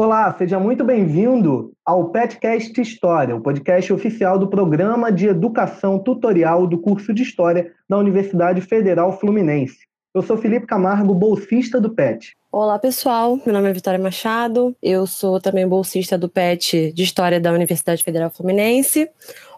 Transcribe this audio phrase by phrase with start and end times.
[0.00, 6.68] Olá, seja muito bem-vindo ao Petcast História, o podcast oficial do Programa de Educação Tutorial
[6.68, 9.78] do curso de História da Universidade Federal Fluminense.
[10.14, 12.32] Eu sou Felipe Camargo, bolsista do PET.
[12.52, 13.40] Olá, pessoal.
[13.44, 14.72] Meu nome é Vitória Machado.
[14.80, 19.10] Eu sou também bolsista do PET de História da Universidade Federal Fluminense.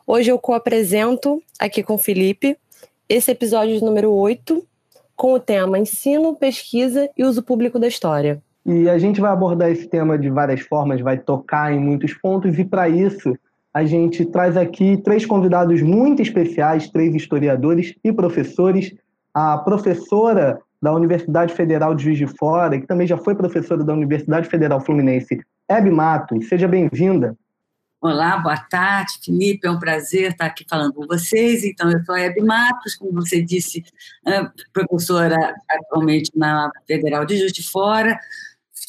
[0.06, 2.56] Hoje eu co-apresento aqui com o Felipe
[3.06, 4.66] esse episódio número 8
[5.14, 8.42] com o tema Ensino, Pesquisa e Uso Público da História.
[8.64, 12.58] E a gente vai abordar esse tema de várias formas, vai tocar em muitos pontos,
[12.58, 13.36] e para isso
[13.72, 18.94] a gente traz aqui três convidados muito especiais, três historiadores e professores.
[19.32, 23.92] A professora da Universidade Federal de Juiz de Fora, que também já foi professora da
[23.92, 26.48] Universidade Federal Fluminense, Hebe Matos.
[26.48, 27.36] Seja bem-vinda.
[28.00, 29.66] Olá, boa tarde, Felipe.
[29.66, 31.62] É um prazer estar aqui falando com vocês.
[31.64, 33.84] Então, eu sou a Hebe Matos, como você disse,
[34.72, 38.18] professora atualmente na Federal de Juiz de Fora,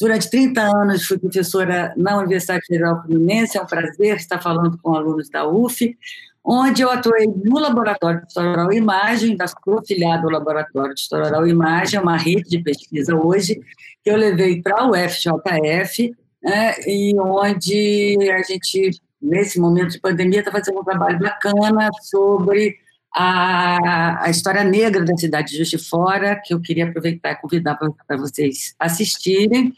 [0.00, 4.94] Durante 30 anos fui professora na Universidade Federal Fluminense, é um prazer estar falando com
[4.94, 5.96] alunos da UF,
[6.44, 10.94] onde eu atuei no Laboratório de História Oral e Imagem, da sou afiliada ao Laboratório
[10.94, 13.60] de História Oral e Imagem, uma rede de pesquisa hoje,
[14.02, 18.90] que eu levei para o FJF, né, e onde a gente,
[19.20, 22.76] nesse momento de pandemia, está fazendo um trabalho bacana sobre
[23.14, 27.36] a, a história negra da cidade de Juiz de Fora, que eu queria aproveitar e
[27.36, 29.74] convidar para vocês assistirem.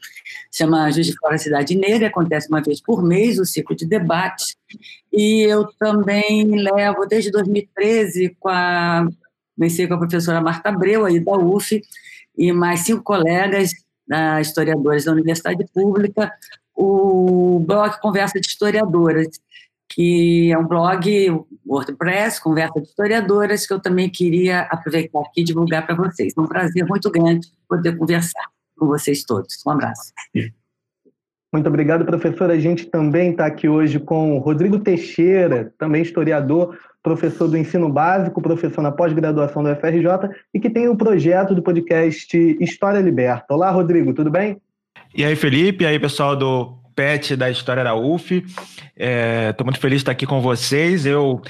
[0.52, 4.56] Chama Juiz de Fora Cidade Negra, acontece uma vez por mês o ciclo de debates.
[5.12, 9.08] E eu também levo, desde 2013, com a,
[9.56, 11.82] comecei com a professora Marta Abreu, aí da UF,
[12.38, 13.72] e mais cinco colegas
[14.06, 16.32] da, historiadores da Universidade Pública,
[16.74, 19.28] o blog Conversa de Historiadoras,
[19.88, 25.44] que é um blog WordPress, conversa de historiadoras, que eu também queria aproveitar aqui e
[25.44, 26.32] divulgar para vocês.
[26.36, 28.44] É um prazer muito grande poder conversar
[28.76, 29.54] com vocês todos.
[29.66, 30.12] Um abraço.
[31.52, 32.54] Muito obrigado, professora.
[32.54, 37.88] A gente também está aqui hoje com o Rodrigo Teixeira, também historiador, professor do ensino
[37.88, 42.98] básico, professor na pós-graduação da UFRJ e que tem o um projeto do podcast História
[42.98, 43.54] Liberta.
[43.54, 44.60] Olá, Rodrigo, tudo bem?
[45.14, 48.36] E aí, Felipe, e aí, pessoal do PET da História da UF.
[48.36, 48.46] Estou
[48.96, 51.06] é, muito feliz de estar aqui com vocês.
[51.06, 51.42] Eu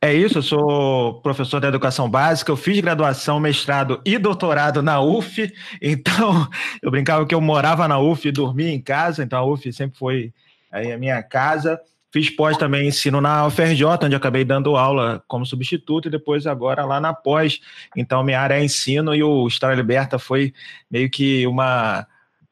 [0.00, 5.00] é isso, eu sou professor da educação básica, eu fiz graduação, mestrado e doutorado na
[5.00, 6.48] UF, então
[6.82, 9.98] eu brincava que eu morava na UF e dormia em casa, então a UF sempre
[9.98, 10.32] foi
[10.70, 11.80] a minha casa.
[12.12, 16.84] Fiz pós também ensino na UFRJ, onde acabei dando aula como substituto, e depois agora
[16.84, 17.60] lá na pós.
[17.96, 20.54] Então minha área é ensino e o História Liberta foi
[20.90, 22.06] meio que uma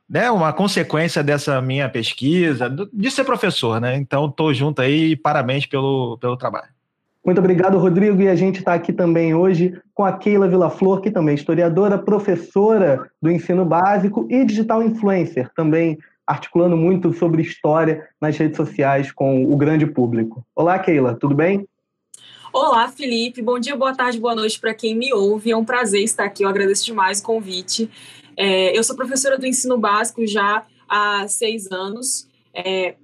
[0.09, 3.97] né, uma consequência dessa minha pesquisa, de ser professor, né?
[3.97, 6.69] Então, estou junto aí e parabéns pelo, pelo trabalho.
[7.25, 8.21] Muito obrigado, Rodrigo.
[8.21, 11.97] E a gente está aqui também hoje com a Keila Vilaflor, que também é historiadora,
[11.97, 19.11] professora do ensino básico e digital influencer, também articulando muito sobre história nas redes sociais
[19.11, 20.45] com o grande público.
[20.55, 21.67] Olá, Keila, tudo bem?
[22.53, 23.43] Olá, Felipe.
[23.43, 25.51] Bom dia, boa tarde, boa noite para quem me ouve.
[25.51, 26.45] É um prazer estar aqui.
[26.45, 27.91] Eu agradeço demais o convite.
[28.37, 32.95] É, eu sou professora do ensino básico já há seis anos, é,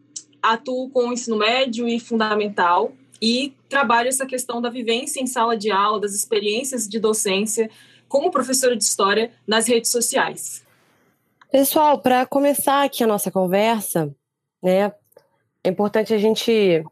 [0.43, 5.71] atuo com ensino médio e fundamental e trabalho essa questão da vivência em sala de
[5.71, 7.71] aula, das experiências de docência
[8.09, 10.65] como professora de história nas redes sociais.
[11.53, 14.15] Pessoal, para começar aqui a nossa conversa,
[14.63, 14.93] né,
[15.63, 16.85] é importante a gente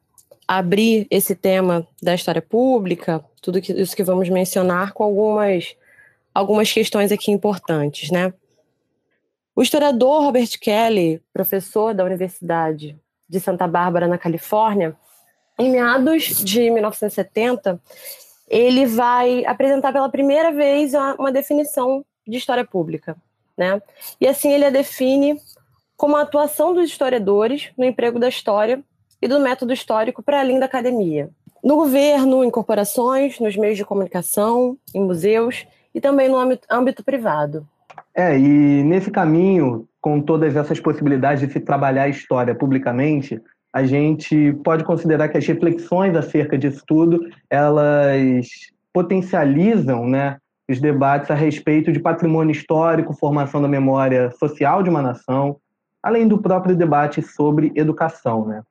[0.46, 5.76] abrir esse tema da história pública, tudo isso que vamos mencionar, com algumas
[6.38, 8.32] algumas questões aqui importantes, né?
[9.56, 12.96] O historiador Robert Kelly, professor da Universidade
[13.28, 14.96] de Santa Bárbara, na Califórnia,
[15.58, 17.80] em meados de 1970,
[18.46, 23.16] ele vai apresentar pela primeira vez uma definição de história pública,
[23.56, 23.82] né?
[24.20, 25.40] E assim ele a define
[25.96, 28.80] como a atuação dos historiadores no emprego da história
[29.20, 31.30] e do método histórico para além da academia.
[31.64, 35.66] No governo, em corporações, nos meios de comunicação, em museus
[35.98, 37.66] e também no âmbito, âmbito privado.
[38.14, 43.40] É, e nesse caminho, com todas essas possibilidades de se trabalhar a história publicamente,
[43.72, 48.48] a gente pode considerar que as reflexões acerca disso tudo, elas
[48.92, 50.36] potencializam né,
[50.70, 55.56] os debates a respeito de patrimônio histórico, formação da memória social de uma nação,
[56.02, 58.46] além do próprio debate sobre educação.
[58.46, 58.62] Né?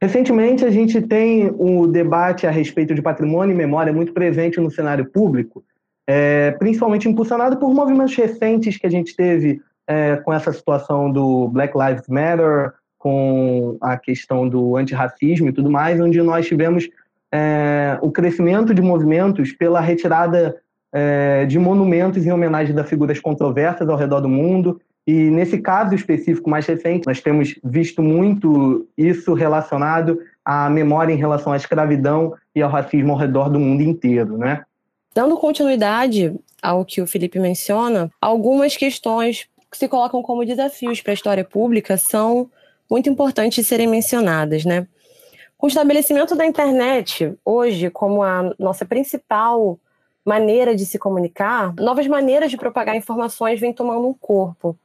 [0.00, 4.70] Recentemente, a gente tem o debate a respeito de patrimônio e memória muito presente no
[4.70, 5.64] cenário público,
[6.06, 11.48] é, principalmente impulsionado por movimentos recentes que a gente teve é, com essa situação do
[11.48, 16.88] Black Lives Matter, com a questão do antirracismo e tudo mais, onde nós tivemos
[17.32, 20.56] é, o crescimento de movimentos pela retirada
[20.92, 25.94] é, de monumentos em homenagem a figuras controversas ao redor do mundo, E nesse caso
[25.94, 32.34] específico mais recente, nós temos visto muito isso relacionado à memória em relação à escravidão
[32.54, 34.64] e ao racismo ao redor do mundo inteiro, né?
[35.16, 41.10] Dando continuidade ao que o Felipe menciona, algumas questões que se colocam como desafios para
[41.10, 42.50] a história pública são
[42.90, 44.86] muito importantes de serem mencionadas, né?
[45.56, 49.80] Com o estabelecimento da internet hoje como a nossa principal
[50.22, 54.78] maneira de se comunicar, novas maneiras de propagar informações vêm tomando um corpo.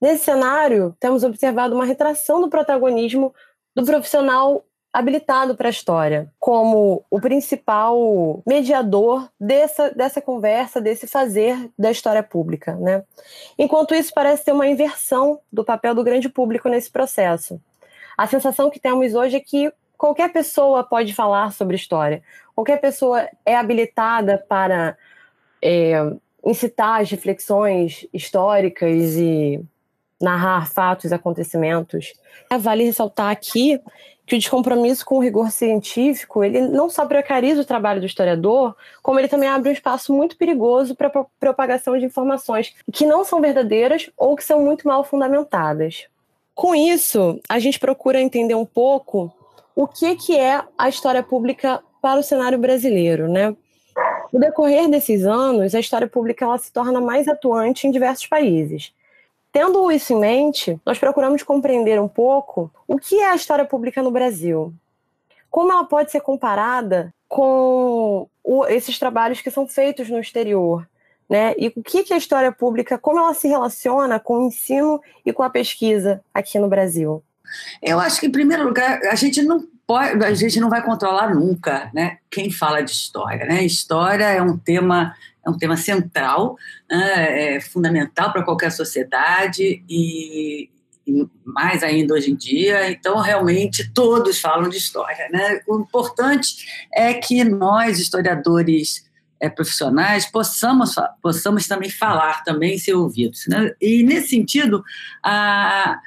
[0.00, 3.32] Nesse cenário, temos observado uma retração do protagonismo
[3.76, 4.64] do profissional
[4.96, 12.22] habilitado para a história, como o principal mediador dessa, dessa conversa, desse fazer da história
[12.22, 12.74] pública.
[12.76, 13.04] Né?
[13.58, 17.60] Enquanto isso, parece ter uma inversão do papel do grande público nesse processo.
[18.16, 22.22] A sensação que temos hoje é que qualquer pessoa pode falar sobre história,
[22.54, 24.96] qualquer pessoa é habilitada para
[25.60, 26.10] é,
[26.42, 29.60] incitar as reflexões históricas e
[30.18, 32.14] narrar fatos, acontecimentos.
[32.50, 33.78] É, vale ressaltar aqui
[34.26, 38.74] que o descompromisso com o rigor científico, ele não só precariza o trabalho do historiador,
[39.00, 43.24] como ele também abre um espaço muito perigoso para a propagação de informações que não
[43.24, 46.06] são verdadeiras ou que são muito mal fundamentadas.
[46.54, 49.32] Com isso, a gente procura entender um pouco
[49.74, 53.54] o que, que é a história pública para o cenário brasileiro, né?
[54.32, 58.92] No decorrer desses anos, a história pública ela se torna mais atuante em diversos países.
[59.52, 64.02] Tendo isso em mente, nós procuramos compreender um pouco o que é a história pública
[64.02, 64.72] no Brasil.
[65.50, 68.28] Como ela pode ser comparada com
[68.68, 70.86] esses trabalhos que são feitos no exterior,
[71.28, 71.54] né?
[71.58, 75.32] E o que, que a história pública, como ela se relaciona com o ensino e
[75.32, 77.22] com a pesquisa aqui no Brasil?
[77.82, 81.34] Eu acho que, em primeiro lugar, a gente não pode, a gente não vai controlar
[81.34, 82.18] nunca, né?
[82.30, 83.64] Quem fala de história, né?
[83.64, 85.14] História é um tema
[85.46, 86.56] é um tema central,
[86.90, 90.68] né, é fundamental para qualquer sociedade e,
[91.06, 92.90] e, mais ainda hoje em dia.
[92.90, 95.28] Então, realmente, todos falam de história.
[95.30, 95.60] Né?
[95.68, 99.06] O importante é que nós, historiadores
[99.40, 103.44] é, profissionais, possamos, possamos também falar, também ser ouvidos.
[103.46, 103.72] Né?
[103.80, 104.82] E, nesse sentido,
[105.22, 106.00] a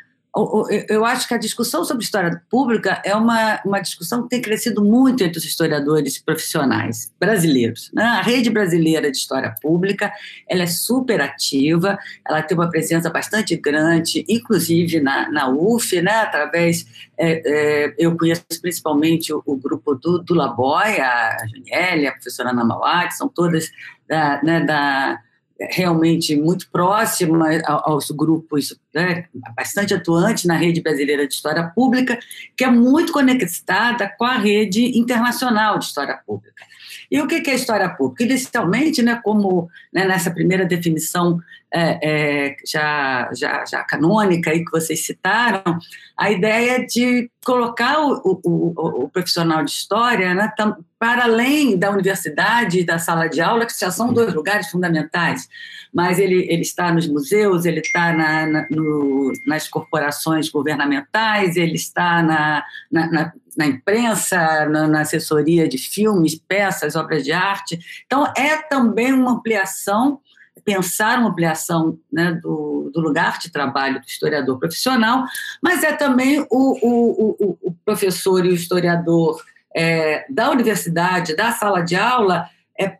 [0.87, 4.83] eu acho que a discussão sobre história pública é uma, uma discussão que tem crescido
[4.83, 7.89] muito entre os historiadores profissionais brasileiros.
[7.93, 8.03] Né?
[8.03, 10.13] A rede brasileira de história pública
[10.47, 11.97] ela é super ativa,
[12.27, 16.11] ela tem uma presença bastante grande, inclusive na, na UF, né?
[16.11, 16.85] através,
[17.17, 22.51] é, é, eu conheço principalmente o, o grupo do, do Laboy, a Janiele, a professora
[22.51, 23.71] Ana que são todas
[24.07, 25.19] da, né, da
[25.59, 29.25] realmente muito próxima aos grupos, né,
[29.55, 32.17] bastante atuante na rede brasileira de história pública,
[32.55, 36.63] que é muito conectada com a rede internacional de história pública.
[37.11, 38.23] E o que é história pública?
[38.23, 41.39] Inicialmente, né, como né, nessa primeira definição
[41.71, 45.77] é, é, já, já, já canônica aí que vocês citaram,
[46.17, 50.51] a ideia de colocar o, o, o profissional de história né,
[50.97, 55.47] para além da universidade e da sala de aula, que já são dois lugares fundamentais,
[55.93, 61.75] mas ele, ele está nos museus, ele está na, na, no, nas corporações governamentais, ele
[61.75, 63.33] está na, na, na
[63.65, 67.79] imprensa, na, assessoria de filmes, peças, obras de arte.
[68.05, 70.19] Então, é também uma ampliação
[70.63, 75.25] pensar uma ampliação né, do, do, lugar de trabalho do historiador profissional,
[75.63, 79.41] mas é também o, o, o, o professor e o historiador
[79.75, 82.47] é, da universidade, da sala de aula,
[82.79, 82.97] é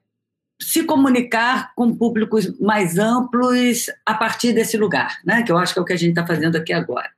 [0.59, 5.79] se comunicar com públicos mais amplos a partir desse lugar, né, que eu acho que
[5.79, 7.09] é o que a gente está fazendo aqui agora.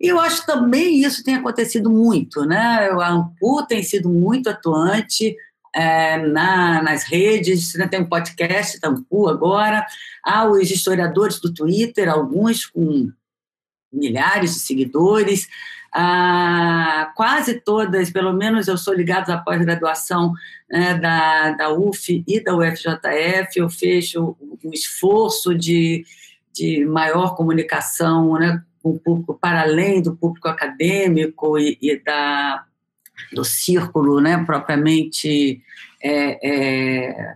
[0.00, 2.88] E eu acho também isso tem acontecido muito, né?
[2.90, 5.36] A AMPU tem sido muito atuante
[5.74, 9.86] é, na, nas redes, né, tem um podcast Tampu agora,
[10.24, 13.10] há os historiadores do Twitter, alguns com
[13.92, 15.48] milhares de seguidores,
[15.92, 20.32] ah, quase todas, pelo menos eu sou ligada à pós-graduação
[20.70, 26.04] né, da, da UF e da UFJF, eu fecho um esforço de,
[26.52, 32.64] de maior comunicação né, o público, para além do público acadêmico e, e da
[33.32, 35.62] do círculo né, propriamente
[36.02, 37.34] é, é,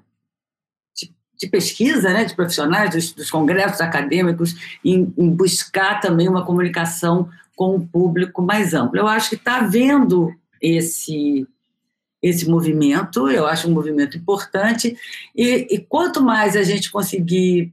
[0.96, 6.44] de, de, pesquisa, né, de profissionais, dos, dos congressos acadêmicos, em, em, buscar também uma
[6.44, 8.98] comunicação com o público mais amplo.
[8.98, 11.46] Eu acho que está havendo esse
[12.22, 14.96] esse movimento, eu acho um movimento importante,
[15.36, 17.70] e, e quanto mais a gente conseguir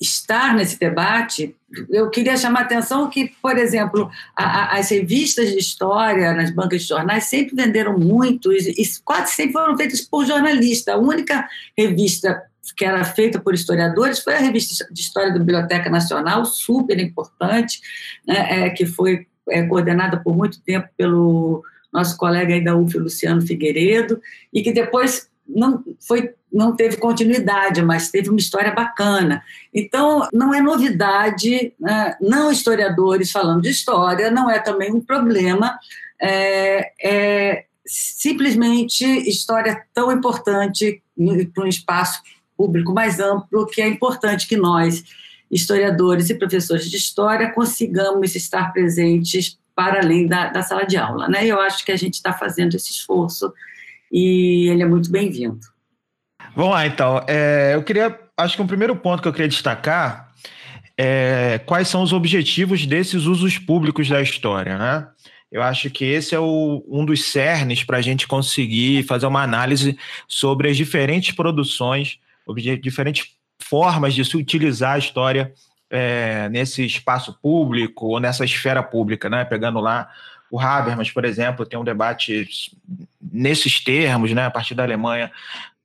[0.00, 1.56] estar nesse debate,
[1.90, 6.50] eu queria chamar a atenção que, por exemplo, a, a, as revistas de história nas
[6.50, 10.94] bancas de jornais sempre venderam muito e, quase sempre foram feitas por jornalistas.
[10.94, 12.42] A única revista
[12.76, 17.80] que era feita por historiadores foi a revista de História da Biblioteca Nacional, super importante,
[18.26, 21.62] né, é, que foi é, coordenada por muito tempo pelo
[21.92, 24.20] nosso colega aí da UF, Luciano Figueiredo,
[24.52, 29.42] e que depois não foi não teve continuidade, mas teve uma história bacana.
[29.72, 32.16] Então, não é novidade, né?
[32.20, 35.78] não historiadores falando de história, não é também um problema,
[36.20, 41.02] é, é simplesmente história tão importante
[41.54, 42.22] para um espaço
[42.56, 45.04] público mais amplo, que é importante que nós,
[45.50, 51.28] historiadores e professores de história, consigamos estar presentes para além da, da sala de aula.
[51.28, 51.46] Né?
[51.46, 53.52] Eu acho que a gente está fazendo esse esforço
[54.10, 55.77] e ele é muito bem-vindo.
[56.54, 57.24] Vamos lá, então.
[57.26, 60.32] É, eu queria, acho que um primeiro ponto que eu queria destacar
[60.96, 65.06] é quais são os objetivos desses usos públicos da história, né?
[65.50, 69.42] Eu acho que esse é o, um dos cernes para a gente conseguir fazer uma
[69.42, 72.18] análise sobre as diferentes produções,
[72.82, 75.52] diferentes formas de se utilizar a história
[75.90, 79.44] é, nesse espaço público ou nessa esfera pública, né?
[79.44, 80.10] Pegando lá
[80.50, 82.48] o Habermas, por exemplo, tem um debate
[83.20, 84.46] nesses termos, né?
[84.46, 85.30] A partir da Alemanha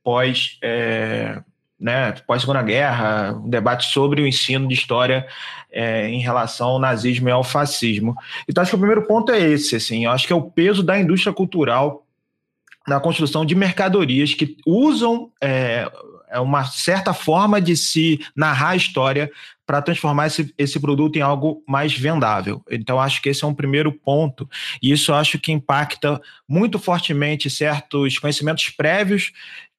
[0.04, 1.42] pós é,
[1.80, 5.28] né, pós Segunda Guerra, um debate sobre o ensino de história
[5.72, 8.16] é, em relação ao nazismo e ao fascismo.
[8.48, 10.82] Então acho que o primeiro ponto é esse, assim, eu acho que é o peso
[10.82, 12.06] da indústria cultural
[12.88, 15.90] na construção de mercadorias que usam é,
[16.34, 19.32] é uma certa forma de se narrar a história
[19.66, 22.62] para transformar esse, esse produto em algo mais vendável.
[22.70, 24.50] Então, acho que esse é um primeiro ponto,
[24.82, 29.32] e isso acho que impacta muito fortemente certos conhecimentos prévios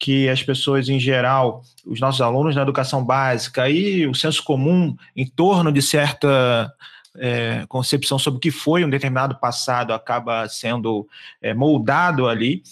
[0.04, 4.94] que as pessoas, em geral, os nossos alunos na educação básica e o senso comum
[5.16, 6.70] em torno de certa
[7.16, 11.08] é, concepção sobre o que foi um determinado passado acaba sendo
[11.40, 12.62] é, moldado ali.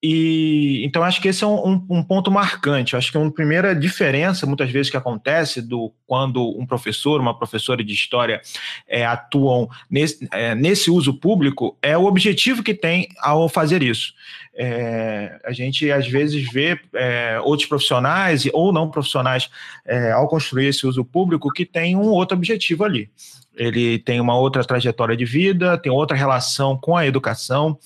[0.00, 2.94] E então acho que esse é um, um, ponto marcante.
[2.94, 7.82] Acho que uma primeira diferença, muitas vezes, que acontece do quando um professor, uma professora
[7.82, 8.40] de história
[8.86, 14.14] é, atuam nesse, é, nesse uso público é o objetivo que tem ao fazer isso.
[14.54, 19.50] É, a gente às vezes vê é, outros profissionais ou não profissionais
[19.84, 23.10] é, ao construir esse uso público que tem um outro objetivo ali.
[23.56, 27.76] Ele tem uma outra trajetória de vida, tem outra relação com a educação,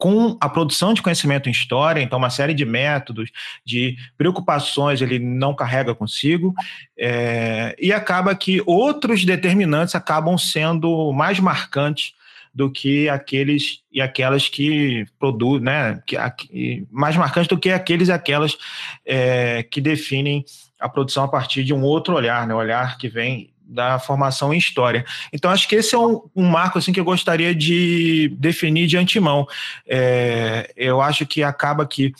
[0.00, 3.30] com a produção de conhecimento em história, então uma série de métodos,
[3.66, 6.54] de preocupações ele não carrega consigo,
[6.98, 12.14] é, e acaba que outros determinantes acabam sendo mais marcantes
[12.52, 16.16] do que aqueles e aquelas que produzem, né, que,
[16.90, 18.56] mais marcantes do que aqueles e aquelas
[19.04, 20.42] é, que definem
[20.80, 24.58] a produção a partir de um outro olhar, né, olhar que vem da formação em
[24.58, 25.04] história.
[25.32, 28.96] Então, acho que esse é um, um marco assim, que eu gostaria de definir de
[28.96, 29.46] antemão.
[29.86, 32.12] É, eu acho que acaba que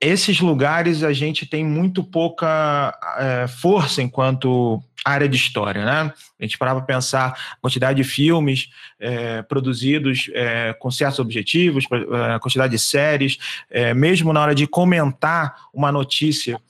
[0.00, 6.12] esses lugares a gente tem muito pouca é, força enquanto área de história, né?
[6.38, 11.84] A gente parava para pensar a quantidade de filmes é, produzidos é, com certos objetivos,
[11.90, 13.38] a é, quantidade de séries,
[13.70, 16.60] é, mesmo na hora de comentar uma notícia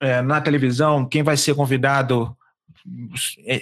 [0.00, 2.37] é, na televisão, quem vai ser convidado é,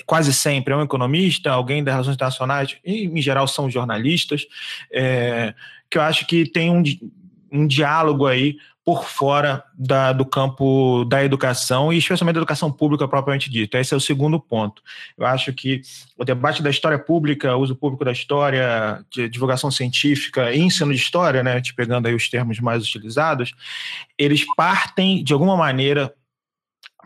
[0.06, 4.47] quase sempre é um economista, alguém das relações internacionais, e em geral são jornalistas,
[4.92, 5.54] é,
[5.90, 6.83] que eu acho que tem um,
[7.52, 8.56] um diálogo aí
[8.87, 13.80] por fora da, do campo da educação e especialmente da educação pública propriamente dita.
[13.80, 14.80] Esse é o segundo ponto.
[15.18, 15.83] Eu acho que
[16.16, 21.42] o debate da história pública, uso público da história, divulgação científica e ensino de história,
[21.42, 23.52] né, te pegando aí os termos mais utilizados,
[24.16, 26.14] eles partem de alguma maneira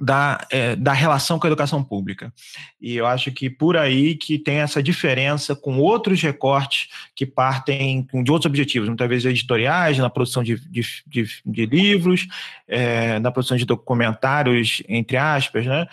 [0.01, 2.33] da, é, da relação com a educação pública.
[2.81, 8.07] E eu acho que por aí que tem essa diferença com outros recortes que partem
[8.25, 12.27] de outros objetivos, muitas vezes editoriais, na produção de, de, de, de livros,
[12.67, 15.87] é, na produção de documentários, entre aspas, né?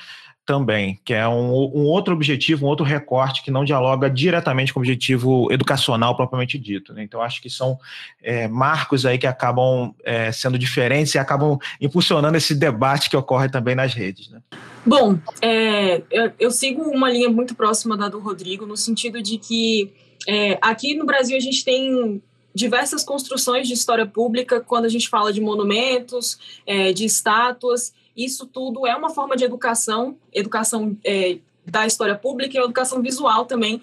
[0.48, 4.80] Também, que é um, um, outro objetivo, um outro recorte que não dialoga diretamente com
[4.80, 6.94] o objetivo educacional propriamente dito.
[6.94, 7.04] Né?
[7.04, 7.78] Então, acho que são
[8.24, 13.50] é, marcos aí que acabam é, sendo diferentes e acabam impulsionando esse debate que ocorre
[13.50, 14.30] também nas redes.
[14.30, 14.40] Né?
[14.86, 19.38] Bom, é, eu, eu, sigo uma linha muito próxima da do Rodrigo, no sentido de
[19.38, 19.92] que
[20.26, 22.22] é, aqui no Brasil a gente tem
[22.56, 28.48] diversas construções de história pública quando a gente fala de monumentos, é, de estátuas, isso
[28.48, 33.82] tudo é uma forma de educação, educação é, da história pública e educação visual também,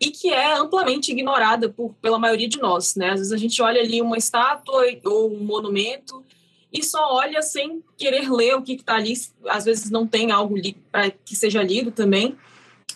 [0.00, 2.94] e que é amplamente ignorada por, pela maioria de nós.
[2.94, 3.10] Né?
[3.10, 6.24] Às vezes a gente olha ali uma estátua ou um monumento
[6.72, 9.14] e só olha sem querer ler o que está ali,
[9.48, 10.54] às vezes não tem algo
[10.90, 12.36] para que seja lido também.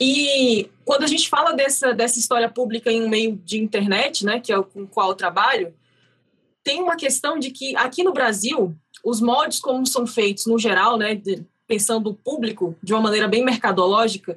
[0.01, 4.41] E quando a gente fala dessa, dessa história pública em um meio de internet, né,
[4.41, 5.75] que é com o qual eu trabalho,
[6.63, 8.77] tem uma questão de que aqui no Brasil
[9.07, 13.29] os moldes como são feitos no geral, né, de, pensando o público de uma maneira
[13.29, 14.37] bem mercadológica,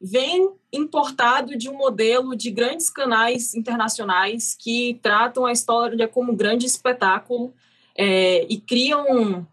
[0.00, 6.36] vem importado de um modelo de grandes canais internacionais que tratam a história como um
[6.36, 7.52] grande espetáculo
[7.94, 9.46] é, e criam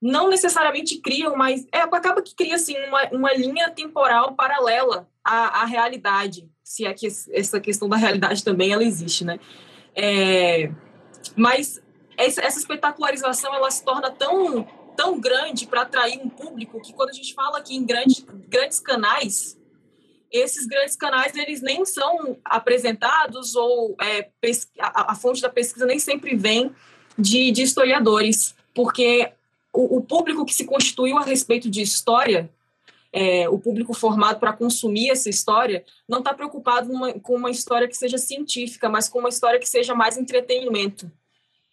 [0.00, 5.62] não necessariamente criam, mas é, acaba que cria assim, uma, uma linha temporal paralela à,
[5.62, 9.40] à realidade, se é que essa questão da realidade também ela existe, né?
[9.96, 10.70] É,
[11.34, 11.82] mas
[12.18, 17.12] essa, espetacularização ela se torna tão tão grande para atrair um público que quando a
[17.12, 19.56] gente fala aqui em grandes, grandes canais,
[20.30, 24.28] esses grandes canais eles nem são apresentados ou é,
[24.80, 26.74] a, a, fonte da pesquisa nem sempre vem
[27.16, 29.32] de, de historiadores, porque
[29.72, 32.50] o, o, público que se constituiu a respeito de história,
[33.12, 37.86] é, o público formado para consumir essa história, não está preocupado numa, com uma história
[37.86, 41.10] que seja científica, mas com uma história que seja mais entretenimento.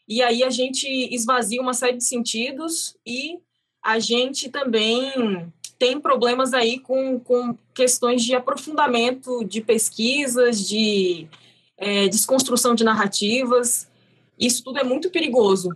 [0.08, 3.40] E aí a gente esvazia uma série de sentidos e
[3.84, 11.28] a gente também tem problemas aí com, com questões de aprofundamento de pesquisas, de
[11.78, 13.90] é, desconstrução de narrativas.
[14.40, 15.70] Isso tudo é muito perigoso.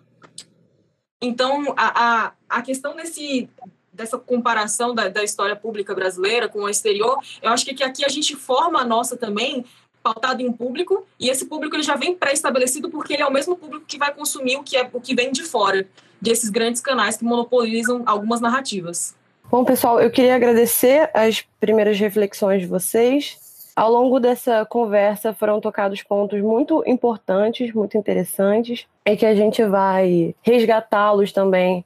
[1.22, 3.50] Então, a, a, a questão desse,
[3.92, 8.06] dessa comparação da, da história pública brasileira com o exterior, eu acho que, que aqui
[8.06, 9.66] a gente forma a nossa também
[10.14, 13.56] pautado em público, e esse público ele já vem pré-estabelecido porque ele é o mesmo
[13.56, 15.88] público que vai consumir o que, é, o que vem de fora,
[16.20, 19.16] desses grandes canais que monopolizam algumas narrativas.
[19.52, 23.38] Bom, pessoal, eu queria agradecer as primeiras reflexões de vocês.
[23.76, 29.64] Ao longo dessa conversa foram tocados pontos muito importantes, muito interessantes, e que a gente
[29.64, 31.86] vai resgatá-los também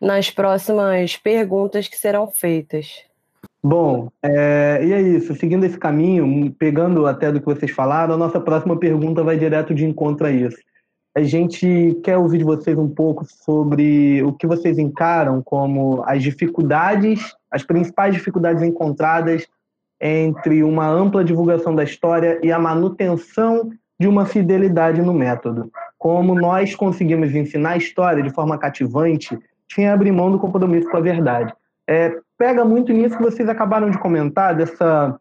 [0.00, 3.07] nas próximas perguntas que serão feitas.
[3.62, 5.34] Bom, é, e é isso.
[5.34, 9.74] Seguindo esse caminho, pegando até do que vocês falaram, a nossa próxima pergunta vai direto
[9.74, 10.58] de encontro a isso.
[11.16, 16.22] A gente quer ouvir de vocês um pouco sobre o que vocês encaram como as
[16.22, 19.46] dificuldades, as principais dificuldades encontradas
[20.00, 25.72] entre uma ampla divulgação da história e a manutenção de uma fidelidade no método.
[25.98, 29.36] Como nós conseguimos ensinar a história de forma cativante
[29.72, 31.52] sem abrir mão do compromisso com a verdade.
[31.84, 35.18] É, pega muito nisso que vocês acabaram de comentar, dessa.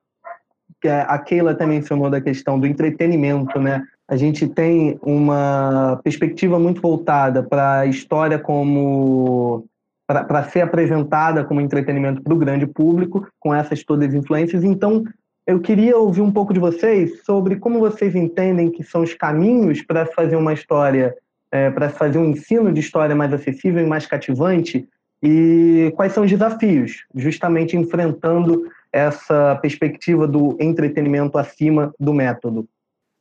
[0.79, 3.83] que a Keila até mencionou da questão do entretenimento, né?
[4.07, 9.65] A gente tem uma perspectiva muito voltada para a história como.
[10.05, 14.63] para ser apresentada como entretenimento para o grande público, com essas todas as influências.
[14.63, 15.03] Então,
[15.45, 19.81] eu queria ouvir um pouco de vocês sobre como vocês entendem que são os caminhos
[19.81, 21.15] para fazer uma história,
[21.51, 24.87] é, para fazer um ensino de história mais acessível e mais cativante,
[25.21, 32.67] e quais são os desafios, justamente enfrentando essa perspectiva do entretenimento acima do método?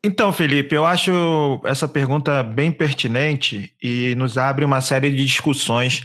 [0.05, 6.05] Então, Felipe, eu acho essa pergunta bem pertinente e nos abre uma série de discussões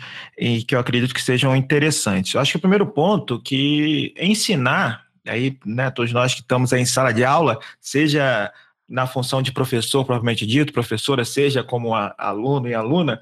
[0.67, 2.33] que eu acredito que sejam interessantes.
[2.33, 6.83] Eu acho que o primeiro ponto que ensinar, aí, né, todos nós que estamos em
[6.83, 8.51] sala de aula, seja
[8.89, 13.21] na função de professor propriamente dito, professora, seja como aluno e aluna,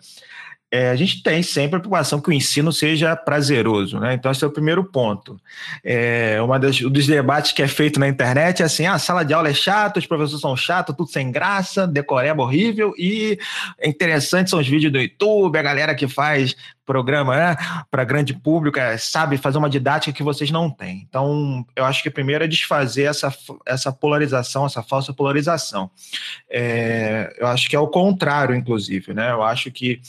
[0.72, 4.14] é, a gente tem sempre a preocupação que o ensino seja prazeroso, né?
[4.14, 5.40] Então, esse é o primeiro ponto.
[5.84, 9.00] É, uma das, um dos debates que é feito na internet é assim: ah, a
[9.00, 13.40] sala de aula é chata, os professores são chatos, tudo sem graça, decoreba horrível, e
[13.80, 16.56] é interessante são os vídeos do YouTube, a galera que faz
[16.86, 17.56] programa né,
[17.92, 21.06] para grande público, é, sabe fazer uma didática que vocês não têm.
[21.08, 23.32] Então, eu acho que primeiro é desfazer essa,
[23.64, 25.92] essa polarização, essa falsa polarização.
[26.50, 29.32] É, eu acho que é o contrário, inclusive, né?
[29.32, 30.02] Eu acho que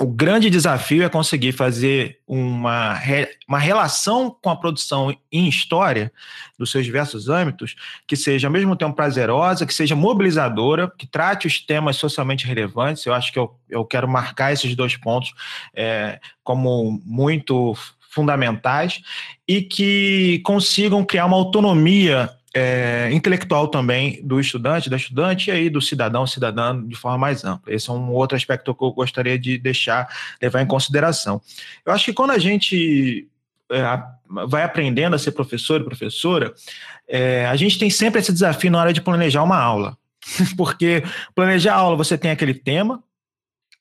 [0.00, 6.12] o grande desafio é conseguir fazer uma, re, uma relação com a produção em história,
[6.56, 7.74] dos seus diversos âmbitos,
[8.06, 13.04] que seja ao mesmo tempo prazerosa, que seja mobilizadora, que trate os temas socialmente relevantes.
[13.06, 15.34] Eu acho que eu, eu quero marcar esses dois pontos
[15.74, 17.74] é, como muito
[18.08, 19.02] fundamentais
[19.46, 25.70] e que consigam criar uma autonomia é, intelectual também do estudante, da estudante e aí
[25.70, 27.72] do cidadão, cidadã de forma mais ampla.
[27.72, 30.08] Esse é um outro aspecto que eu gostaria de deixar,
[30.40, 31.40] levar em consideração.
[31.84, 33.28] Eu acho que quando a gente
[33.70, 34.02] é,
[34.46, 36.54] vai aprendendo a ser professor e professora,
[37.06, 39.96] é, a gente tem sempre esse desafio na hora de planejar uma aula.
[40.56, 41.02] Porque
[41.34, 43.02] planejar a aula, você tem aquele tema,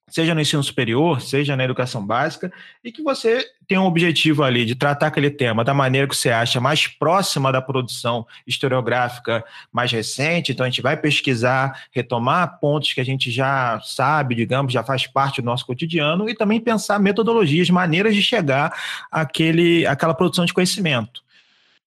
[0.09, 2.51] seja no ensino superior, seja na educação básica,
[2.83, 6.29] e que você tem um objetivo ali de tratar aquele tema da maneira que você
[6.29, 10.51] acha mais próxima da produção historiográfica mais recente.
[10.51, 15.05] Então, a gente vai pesquisar, retomar pontos que a gente já sabe, digamos, já faz
[15.05, 18.73] parte do nosso cotidiano, e também pensar metodologias, maneiras de chegar
[19.11, 21.26] àquele, àquela produção de conhecimento.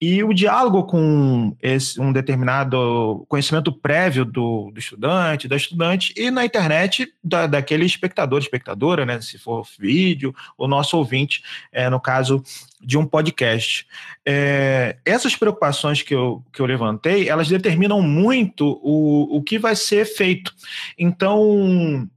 [0.01, 6.31] E o diálogo com esse, um determinado conhecimento prévio do, do estudante, da estudante, e
[6.31, 11.99] na internet da, daquele espectador, espectadora, né, se for vídeo, o nosso ouvinte, é, no
[11.99, 12.43] caso
[12.81, 13.85] de um podcast.
[14.25, 19.75] É, essas preocupações que eu, que eu levantei, elas determinam muito o, o que vai
[19.75, 20.51] ser feito.
[20.97, 22.09] Então,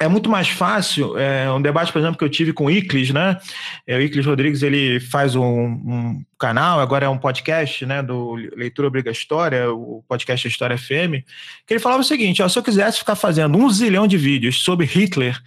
[0.00, 3.10] é muito mais fácil, é, um debate, por exemplo, que eu tive com o Iclis,
[3.10, 3.38] né?
[3.86, 8.32] É, o Iclis Rodrigues, ele faz um, um, canal, agora é um podcast, né, do
[8.56, 11.22] Leitura Obriga História, o podcast História FM,
[11.66, 14.62] que ele falava o seguinte, ó, se eu quisesse ficar fazendo um zilhão de vídeos
[14.62, 15.38] sobre Hitler,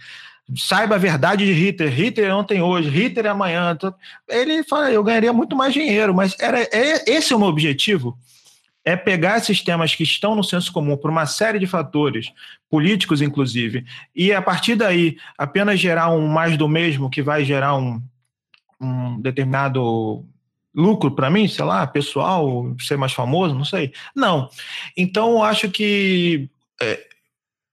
[0.56, 3.76] saiba a verdade de Hitler, Hitler ontem hoje, Hitler amanhã,
[4.28, 8.16] ele fala, eu ganharia muito mais dinheiro, mas era, é, esse é o meu objetivo,
[8.84, 12.32] é pegar esses temas que estão no senso comum por uma série de fatores,
[12.68, 17.76] políticos inclusive, e a partir daí apenas gerar um mais do mesmo que vai gerar
[17.76, 18.02] um,
[18.80, 20.24] um determinado
[20.74, 23.92] lucro para mim, sei lá, pessoal, ser mais famoso, não sei.
[24.14, 24.50] Não.
[24.96, 26.50] Então, eu acho que
[26.82, 27.00] é,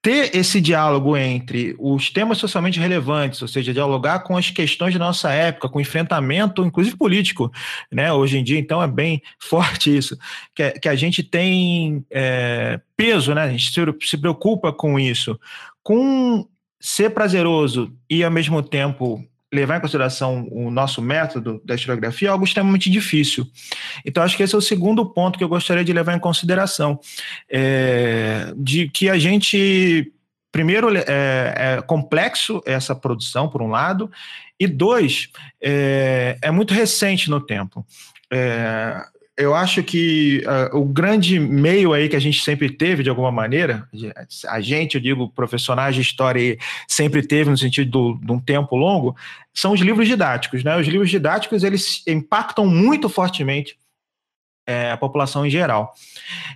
[0.02, 5.00] ter esse diálogo entre os temas socialmente relevantes, ou seja, dialogar com as questões da
[5.00, 7.52] nossa época, com enfrentamento, inclusive político,
[7.92, 8.12] né?
[8.12, 10.18] Hoje em dia, então, é bem forte isso,
[10.56, 13.44] que, que a gente tem é, peso, né?
[13.44, 15.40] A gente se, se preocupa com isso,
[15.84, 16.48] com
[16.80, 22.32] ser prazeroso e ao mesmo tempo levar em consideração o nosso método da historiografia é
[22.32, 23.46] algo extremamente difícil.
[24.06, 27.00] Então, acho que esse é o segundo ponto que eu gostaria de levar em consideração,
[27.50, 30.12] é, de que a gente
[30.52, 34.12] primeiro é, é, complexo essa produção por um lado
[34.60, 35.30] e dois
[35.62, 37.86] é, é muito recente no tempo.
[38.32, 39.02] É,
[39.42, 43.32] eu acho que uh, o grande meio aí que a gente sempre teve, de alguma
[43.32, 43.88] maneira,
[44.48, 49.16] a gente, eu digo, profissionais de história sempre teve no sentido de um tempo longo,
[49.54, 50.64] são os livros didáticos.
[50.64, 50.78] Né?
[50.78, 53.76] Os livros didáticos, eles impactam muito fortemente
[54.72, 55.94] é, a população em geral.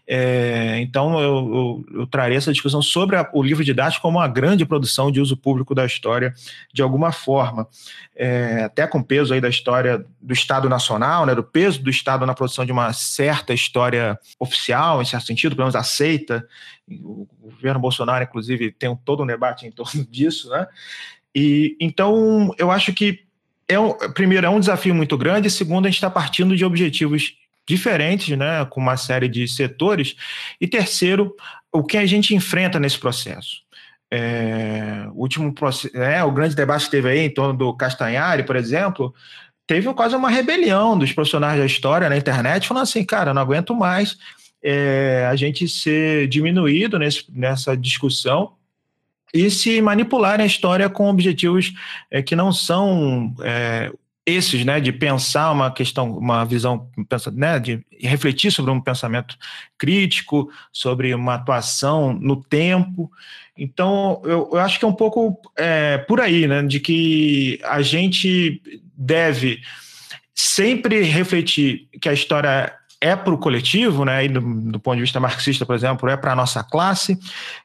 [0.07, 4.27] É, então, eu, eu, eu, trarei essa discussão sobre a, o livro didático como uma
[4.27, 6.33] grande produção de uso público da história,
[6.73, 7.67] de alguma forma,
[8.15, 12.25] é, até com peso aí da história do Estado Nacional, né, do peso do Estado
[12.25, 16.47] na produção de uma certa história oficial, em certo sentido, pelo menos aceita.
[16.89, 20.67] O governo Bolsonaro, inclusive, tem todo um debate em torno disso, né?
[21.33, 23.25] E então eu acho que
[23.67, 27.35] é um, primeiro é um desafio muito grande, segundo a gente está partindo de objetivos
[27.67, 30.15] diferentes, né, com uma série de setores.
[30.59, 31.35] E terceiro,
[31.71, 33.63] o que a gente enfrenta nesse processo.
[34.11, 35.53] É, o último
[35.93, 39.13] é, o grande debate que teve aí em torno do Castanhari, por exemplo,
[39.67, 43.75] teve quase uma rebelião dos profissionais da história na internet, falando assim, cara, não aguento
[43.75, 44.17] mais
[44.63, 48.53] é, a gente ser diminuído nesse, nessa discussão
[49.33, 51.73] e se manipular a história com objetivos
[52.09, 53.91] é, que não são é,
[54.25, 56.89] esses, né, de pensar uma questão, uma visão,
[57.33, 59.37] né, de refletir sobre um pensamento
[59.77, 63.11] crítico, sobre uma atuação no tempo.
[63.55, 67.81] Então, eu, eu acho que é um pouco é, por aí, né, de que a
[67.83, 68.61] gente
[68.97, 69.61] deve
[70.33, 75.19] sempre refletir que a história é para o coletivo, né, do, do, ponto de vista
[75.19, 77.19] marxista, por exemplo, é para a nossa classe.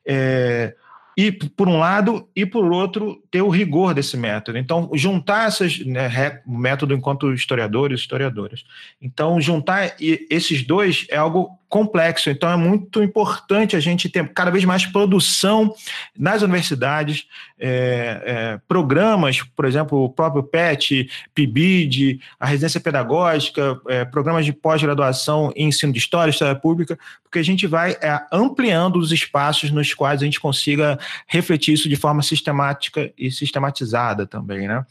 [0.07, 0.75] É,
[1.21, 4.57] e por um lado, e por outro, ter o rigor desse método.
[4.57, 8.65] Então, juntar essas, né, método enquanto historiadores historiadoras.
[9.03, 12.29] Então, juntar esses dois é algo complexo.
[12.29, 15.73] Então, é muito importante a gente ter cada vez mais produção
[16.19, 17.27] nas universidades,
[17.59, 24.53] é, é, programas, por exemplo, o próprio PET, PIBID, a residência pedagógica, é, programas de
[24.53, 29.71] pós-graduação em ensino de história, história pública, porque a gente vai é, ampliando os espaços
[29.71, 34.85] nos quais a gente consiga refletir isso de forma sistemática e sistematizada também, né?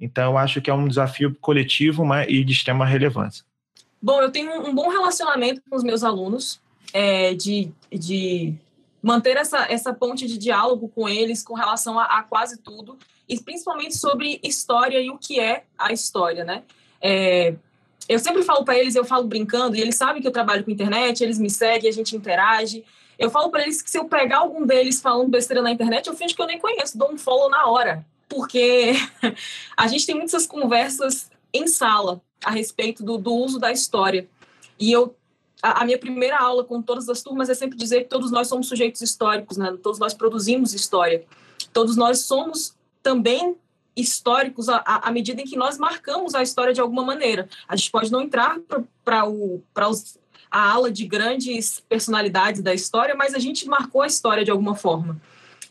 [0.00, 3.44] Então, eu acho que é um desafio coletivo e de extrema relevância.
[4.02, 6.60] Bom, eu tenho um bom relacionamento com os meus alunos,
[6.92, 8.54] é, de, de
[9.02, 13.38] manter essa, essa ponte de diálogo com eles com relação a, a, quase tudo, e
[13.38, 16.62] principalmente sobre história e o que é a história, né?
[17.00, 17.54] É,
[18.08, 20.70] eu sempre falo para eles, eu falo brincando, e eles sabem que eu trabalho com
[20.70, 22.84] internet, eles me seguem, a gente interage.
[23.18, 26.16] Eu falo para eles que se eu pegar algum deles falando besteira na internet, eu
[26.16, 28.94] fingo que eu nem conheço, dou um follow na hora, porque
[29.76, 34.28] a gente tem muitas conversas em sala a respeito do, do uso da história.
[34.78, 35.14] E eu
[35.62, 38.48] a, a, minha primeira aula com todas as turmas é sempre dizer que todos nós
[38.48, 39.76] somos sujeitos históricos, né?
[39.82, 41.24] Todos nós produzimos história.
[41.72, 43.56] Todos nós somos também
[43.96, 47.48] históricos à, medida em que nós marcamos a história de alguma maneira.
[47.68, 48.58] A gente pode não entrar
[49.04, 49.90] para o para
[50.50, 54.74] a ala de grandes personalidades da história, mas a gente marcou a história de alguma
[54.74, 55.20] forma.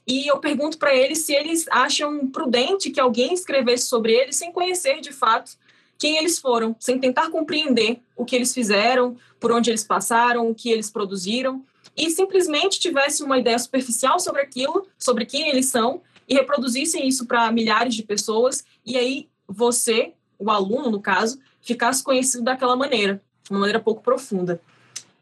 [0.08, 4.52] E eu pergunto para eles se eles acham prudente que alguém escrevesse sobre eles sem
[4.52, 5.58] conhecer de fato
[6.00, 10.56] quem eles foram, sem tentar compreender o que eles fizeram, por onde eles passaram, o
[10.56, 11.64] que eles produziram,
[11.96, 17.26] e simplesmente tivesse uma ideia superficial sobre aquilo, sobre quem eles são, e reproduzissem isso
[17.26, 23.22] para milhares de pessoas, e aí você, o aluno no caso, ficasse conhecido daquela maneira,
[23.44, 24.62] de uma maneira pouco profunda.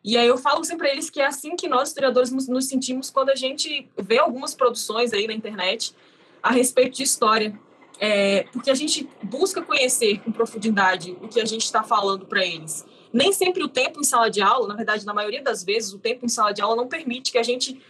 [0.03, 3.09] E aí eu falo sempre para eles que é assim que nós, historiadores, nos, sentimos
[3.09, 5.93] quando a gente vê algumas produções aí na internet
[6.41, 7.59] a respeito de história.
[7.99, 12.45] É, porque a gente busca conhecer com profundidade o que a gente está falando para
[12.45, 12.85] eles.
[13.11, 15.99] Nem sempre o tempo em sala de aula, na verdade, na maioria das vezes, o
[15.99, 17.81] tempo em sala de aula não permite que a gente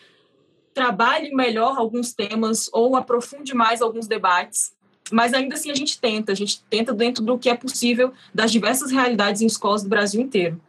[0.74, 4.76] trabalhe melhor alguns temas ou aprofunde mais alguns debates.
[5.12, 8.52] Mas ainda assim a gente tenta, a gente tenta dentro do que é possível das
[8.52, 10.62] diversas realidades em escolas do Brasil inteiro.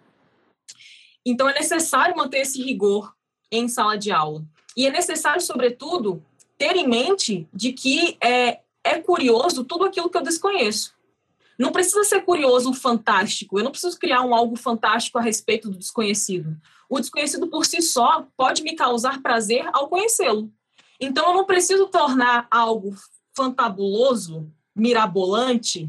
[1.26, 3.12] Então é necessário manter esse rigor
[3.52, 4.42] em sala de aula.
[4.76, 6.24] E é necessário, sobretudo,
[6.56, 10.94] ter em mente de que é, é curioso tudo aquilo que eu desconheço.
[11.58, 13.58] Não precisa ser curioso fantástico.
[13.58, 16.56] Eu não preciso criar um algo fantástico a respeito do desconhecido.
[16.88, 20.52] O desconhecido por si só pode me causar prazer ao conhecê-lo.
[21.00, 22.94] Então eu não preciso tornar algo
[23.36, 25.88] fantabuloso, mirabolante,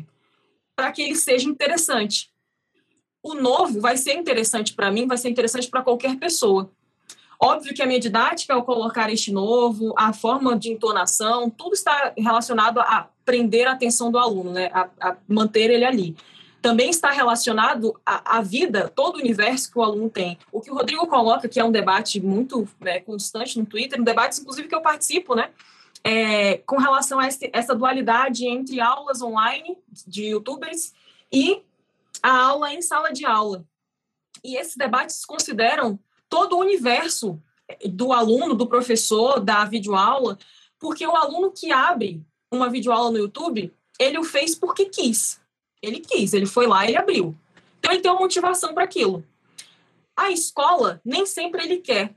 [0.76, 2.32] para que ele seja interessante.
[3.22, 6.72] O novo vai ser interessante para mim, vai ser interessante para qualquer pessoa.
[7.42, 12.12] Óbvio que a minha didática, ao colocar este novo, a forma de entonação, tudo está
[12.18, 14.70] relacionado a prender a atenção do aluno, né?
[14.74, 16.18] a, a manter ele ali.
[16.62, 20.38] Também está relacionado à, vida, todo o universo que o aluno tem.
[20.52, 24.04] O que o Rodrigo coloca, que é um debate muito né, constante no Twitter, um
[24.04, 25.52] debate, inclusive, que eu participo, né?
[26.04, 30.94] É, com relação a esse, essa dualidade entre aulas online de youtubers
[31.32, 31.62] e
[32.22, 33.64] a aula em sala de aula.
[34.44, 35.98] E esses debates consideram
[36.30, 37.42] todo o universo
[37.86, 40.38] do aluno, do professor, da videoaula,
[40.80, 45.42] porque o aluno que abre uma videoaula no YouTube, ele o fez porque quis.
[45.82, 47.36] Ele quis, ele foi lá, ele abriu.
[47.80, 49.24] Então ele tem uma motivação para aquilo.
[50.16, 52.16] A escola, nem sempre ele quer.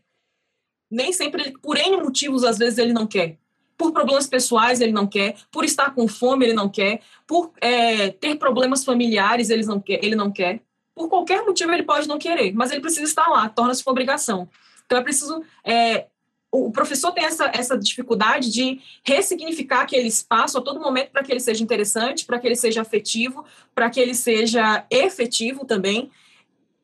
[0.91, 3.39] Nem sempre, ele, por N motivos, às vezes ele não quer.
[3.77, 5.37] Por problemas pessoais, ele não quer.
[5.51, 7.03] Por estar com fome, ele não quer.
[7.27, 10.05] Por é, ter problemas familiares, ele não quer.
[10.05, 10.63] Ele não quer
[10.95, 14.49] por qualquer motivo ele pode não querer, mas ele precisa estar lá, torna-se uma obrigação.
[14.85, 15.43] Então é preciso.
[15.65, 16.07] É,
[16.51, 21.33] o professor tem essa, essa dificuldade de ressignificar aquele espaço a todo momento para que
[21.33, 26.11] ele seja interessante, para que ele seja afetivo, para que ele seja efetivo também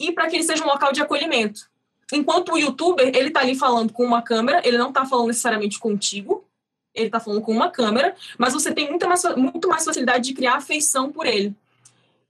[0.00, 1.68] e para que ele seja um local de acolhimento.
[2.10, 5.78] Enquanto o youtuber, ele está ali falando com uma câmera, ele não está falando necessariamente
[5.78, 6.48] contigo,
[6.94, 10.34] ele está falando com uma câmera, mas você tem muita mais, muito mais facilidade de
[10.34, 11.54] criar afeição por ele.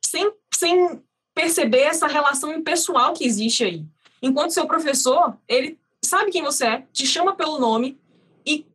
[0.05, 1.01] Sem, sem
[1.39, 3.85] perceber essa relação impessoal que existe aí.
[4.21, 7.97] Enquanto seu professor, ele sabe quem você é, te chama pelo nome
[8.45, 8.67] e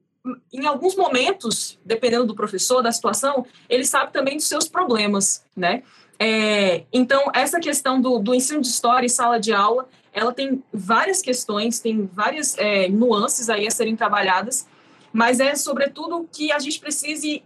[0.53, 5.83] em alguns momentos, dependendo do professor, da situação, ele sabe também dos seus problemas, né?
[6.17, 10.63] É, então, essa questão do, do ensino de história e sala de aula, ela tem
[10.71, 14.65] várias questões, tem várias é, nuances aí a serem trabalhadas,
[15.11, 17.43] mas é sobretudo que a gente precise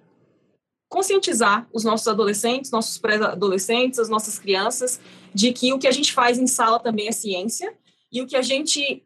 [0.89, 4.99] conscientizar os nossos adolescentes, nossos pré-adolescentes, as nossas crianças,
[5.33, 7.75] de que o que a gente faz em sala também é ciência
[8.11, 9.05] e o que a gente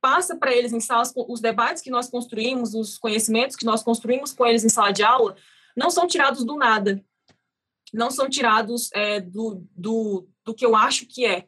[0.00, 4.32] passa para eles em salas, os debates que nós construímos, os conhecimentos que nós construímos
[4.32, 5.36] com eles em sala de aula,
[5.76, 7.04] não são tirados do nada,
[7.92, 11.46] não são tirados é, do, do, do que eu acho que é.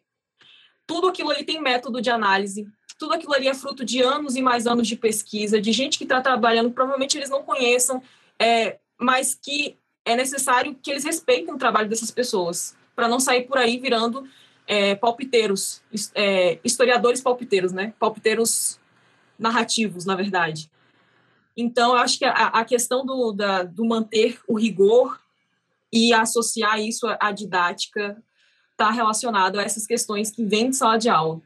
[0.86, 2.66] Tudo aquilo ali tem método de análise,
[2.98, 6.04] tudo aquilo ali é fruto de anos e mais anos de pesquisa, de gente que
[6.04, 8.02] está trabalhando, provavelmente eles não conheçam,
[8.38, 13.46] é, mas que é necessário que eles respeitem o trabalho dessas pessoas, para não sair
[13.46, 14.28] por aí virando
[14.66, 15.82] é, palpiteiros,
[16.14, 17.94] é, historiadores palpiteiros, né?
[17.98, 18.78] Palpiteiros
[19.38, 20.70] narrativos, na verdade.
[21.56, 25.18] Então, eu acho que a, a questão do, da, do manter o rigor
[25.92, 28.22] e associar isso à didática
[28.72, 31.40] está relacionado a essas questões que vêm de sala de aula.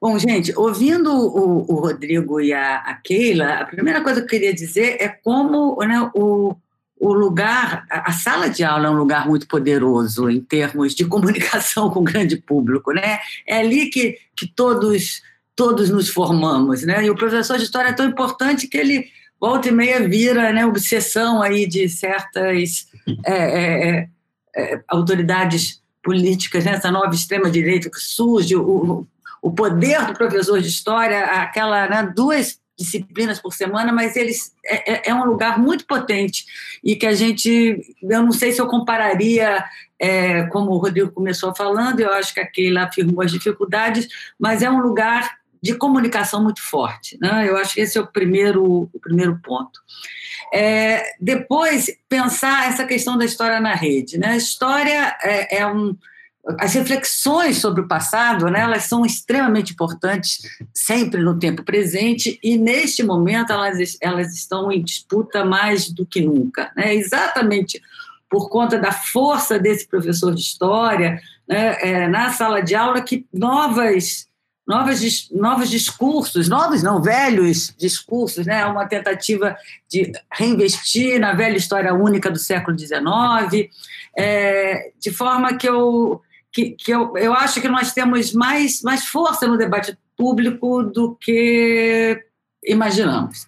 [0.00, 4.30] Bom, gente, ouvindo o, o Rodrigo e a, a, Keila, a primeira coisa que eu
[4.30, 6.54] queria dizer é como né, o,
[7.00, 11.90] o lugar, a sala de aula é um lugar muito poderoso em termos de comunicação
[11.90, 13.18] com o grande público, né?
[13.46, 15.22] É ali que, que todos
[15.54, 17.04] todos nos formamos, né?
[17.04, 19.08] E o professor de história é tão importante que ele
[19.40, 22.86] volta e meia vira, né, obsessão aí de certas
[23.24, 24.08] é, é, é,
[24.56, 26.72] é autoridades políticas, né?
[26.72, 29.06] essa nova extrema direita que surge, o,
[29.42, 34.92] o poder do professor de história, aquela né, duas disciplinas por semana, mas eles é,
[34.92, 36.44] é, é, um lugar muito potente
[36.82, 39.64] e que a gente, eu não sei se eu compararia,
[39.98, 44.06] é, como o Rodrigo começou falando, eu acho que aquele afirmou as dificuldades,
[44.38, 47.18] mas é um lugar de comunicação muito forte.
[47.20, 47.48] Né?
[47.48, 49.80] Eu acho que esse é o primeiro, o primeiro ponto.
[50.52, 54.18] É, depois, pensar essa questão da história na rede.
[54.18, 54.28] Né?
[54.28, 55.96] A história é, é um.
[56.58, 60.38] As reflexões sobre o passado, né, elas são extremamente importantes
[60.72, 66.20] sempre no tempo presente e neste momento elas, elas estão em disputa mais do que
[66.20, 66.72] nunca.
[66.76, 66.94] Né?
[66.94, 67.82] Exatamente
[68.30, 73.26] por conta da força desse professor de história né, é, na sala de aula que
[73.32, 74.28] novas
[74.68, 78.66] novos, novos discursos, novos não, velhos discursos, né?
[78.66, 79.56] uma tentativa
[79.90, 83.70] de reinvestir na velha história única do século XIX,
[84.14, 86.20] é, de forma que, eu,
[86.52, 91.14] que, que eu, eu acho que nós temos mais, mais força no debate público do
[91.14, 92.24] que
[92.64, 93.46] imaginamos.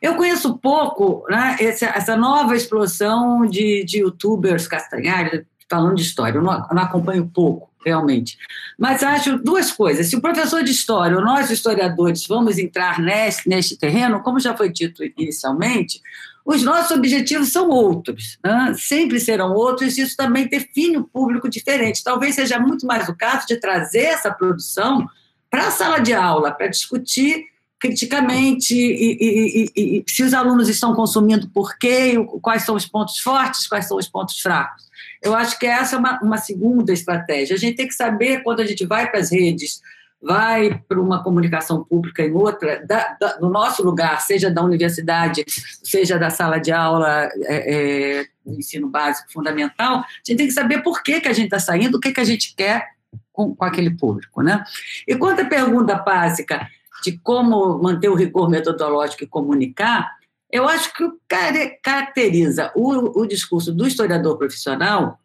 [0.00, 6.38] Eu conheço pouco né, essa, essa nova explosão de, de youtubers castanhares falando de história,
[6.38, 8.38] eu não, não acompanho pouco realmente.
[8.78, 10.06] Mas acho duas coisas.
[10.06, 14.56] Se o professor de história, ou nós historiadores, vamos entrar neste, neste terreno, como já
[14.56, 16.00] foi dito inicialmente,
[16.48, 18.74] os nossos objetivos são outros, né?
[18.78, 22.02] sempre serão outros, e isso também define um público diferente.
[22.02, 25.06] Talvez seja muito mais o caso de trazer essa produção
[25.50, 27.44] para a sala de aula, para discutir
[27.78, 32.86] criticamente e, e, e, e, se os alunos estão consumindo por quê, quais são os
[32.86, 34.84] pontos fortes, quais são os pontos fracos.
[35.22, 37.56] Eu acho que essa é uma, uma segunda estratégia.
[37.56, 39.82] A gente tem que saber, quando a gente vai para as redes,
[40.20, 45.44] vai para uma comunicação pública em outra, da, da, no nosso lugar, seja da universidade,
[45.46, 50.82] seja da sala de aula é, é, ensino básico fundamental, a gente tem que saber
[50.82, 52.88] por que, que a gente está saindo, o que, que a gente quer
[53.32, 54.42] com, com aquele público.
[54.42, 54.64] Né?
[55.06, 56.68] E quanto à pergunta básica
[57.04, 60.18] de como manter o rigor metodológico e comunicar,
[60.50, 65.20] eu acho que o que caracteriza o, o discurso do historiador profissional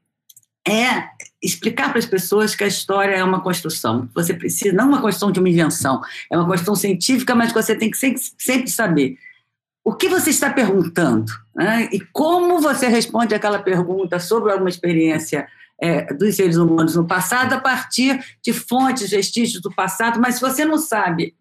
[0.67, 1.10] é
[1.43, 4.10] explicar para as pessoas que a história é uma construção.
[4.15, 6.01] Você precisa, não uma construção de uma invenção,
[6.32, 9.17] é uma construção científica, mas você tem que sempre, sempre saber
[9.84, 11.89] o que você está perguntando né?
[11.91, 15.45] e como você responde aquela pergunta sobre alguma experiência
[15.82, 20.41] é, dos seres humanos no passado a partir de fontes, vestígios do passado, mas se
[20.41, 21.36] você não sabe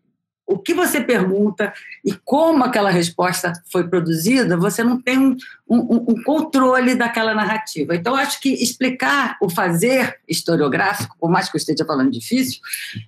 [0.52, 1.72] o que você pergunta
[2.04, 5.36] e como aquela resposta foi produzida, você não tem um,
[5.68, 7.94] um, um, controle daquela narrativa.
[7.94, 12.60] Então, acho que explicar o fazer historiográfico, por mais que eu esteja falando difícil,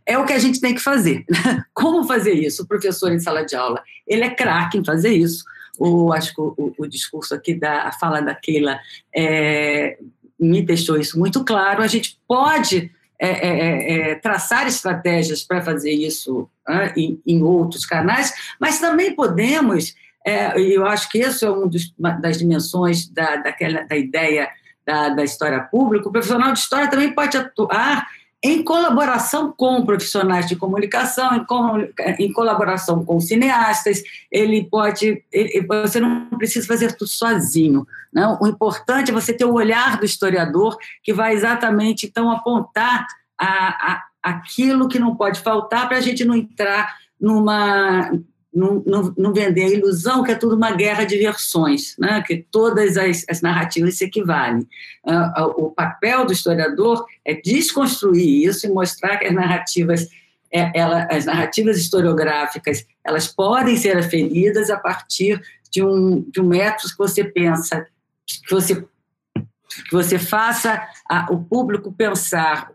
[0.07, 1.25] é o que a gente tem que fazer.
[1.75, 2.63] Como fazer isso?
[2.63, 5.45] O professor em sala de aula, ele é craque em fazer isso.
[5.79, 8.79] O, acho que o, o, discurso aqui, da, a fala da Keila,
[9.15, 9.99] é,
[10.39, 11.83] me deixou isso muito claro.
[11.83, 12.91] A gente pode
[13.25, 18.79] é, é, é, é, traçar estratégias para fazer isso né, em, em, outros canais, mas
[18.79, 19.95] também podemos,
[20.27, 24.49] é, e eu acho que isso é uma das dimensões da, daquela, da ideia
[24.87, 28.07] da, da história pública, o profissional de história também pode atuar
[28.45, 31.79] em colaboração com profissionais de comunicação, em, com,
[32.19, 37.87] em colaboração com cineastas, ele pode, ele, você não precisa fazer tudo sozinho.
[38.13, 38.39] Não?
[38.43, 43.07] O importante é você ter o olhar do historiador que vai exatamente então apontar
[43.41, 48.11] a, a, aquilo que não pode faltar para a gente não entrar numa
[48.55, 52.23] não, não, não, vender a ilusão que é tudo uma guerra de versões, né?
[52.23, 54.67] que todas as, as narrativas se equivalem.
[55.05, 60.09] Uh, o papel do historiador é desconstruir isso e mostrar que as narrativas,
[60.53, 66.47] é, ela, as narrativas historiográficas, elas podem ser aferidas a partir de um, de um
[66.47, 67.87] método que você pensa,
[68.25, 72.73] que você, que você faça a, o público pensar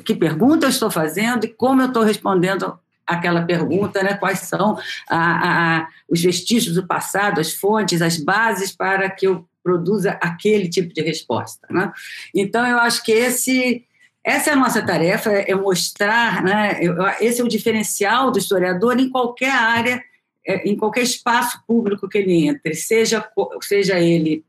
[0.00, 4.78] que pergunta eu estou fazendo e como eu estou respondendo aquela pergunta, né, quais são
[5.08, 10.68] a, a, os vestígios do passado, as fontes, as bases para que eu produza aquele
[10.68, 11.66] tipo de resposta.
[11.70, 11.92] Né?
[12.34, 13.84] Então, eu acho que esse,
[14.24, 16.80] essa é a nossa tarefa, é mostrar, né,
[17.20, 20.02] esse é o diferencial do historiador em qualquer área,
[20.46, 23.24] é, em qualquer espaço público que ele entre, seja,
[23.60, 24.44] seja ele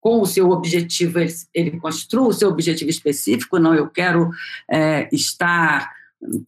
[0.00, 4.30] com o seu objetivo, ele, ele construa o seu objetivo específico, não, eu quero
[4.68, 5.90] é, estar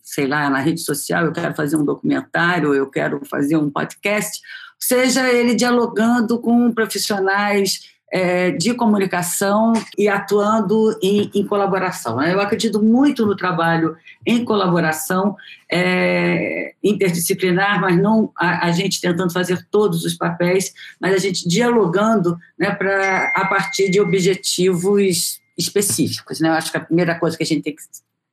[0.02, 4.40] sei lá, na rede social, eu quero fazer um documentário, eu quero fazer um podcast,
[4.78, 12.22] seja ele dialogando com profissionais é, de comunicação e atuando em, em, colaboração.
[12.22, 15.34] Eu acredito muito no trabalho em colaboração
[15.70, 21.48] é, interdisciplinar, mas não a, a, gente tentando fazer todos os papéis, mas a gente
[21.48, 26.38] dialogando né, pra, a partir de objetivos específicos.
[26.38, 26.50] Né?
[26.50, 27.82] Eu acho que a primeira coisa que a gente tem que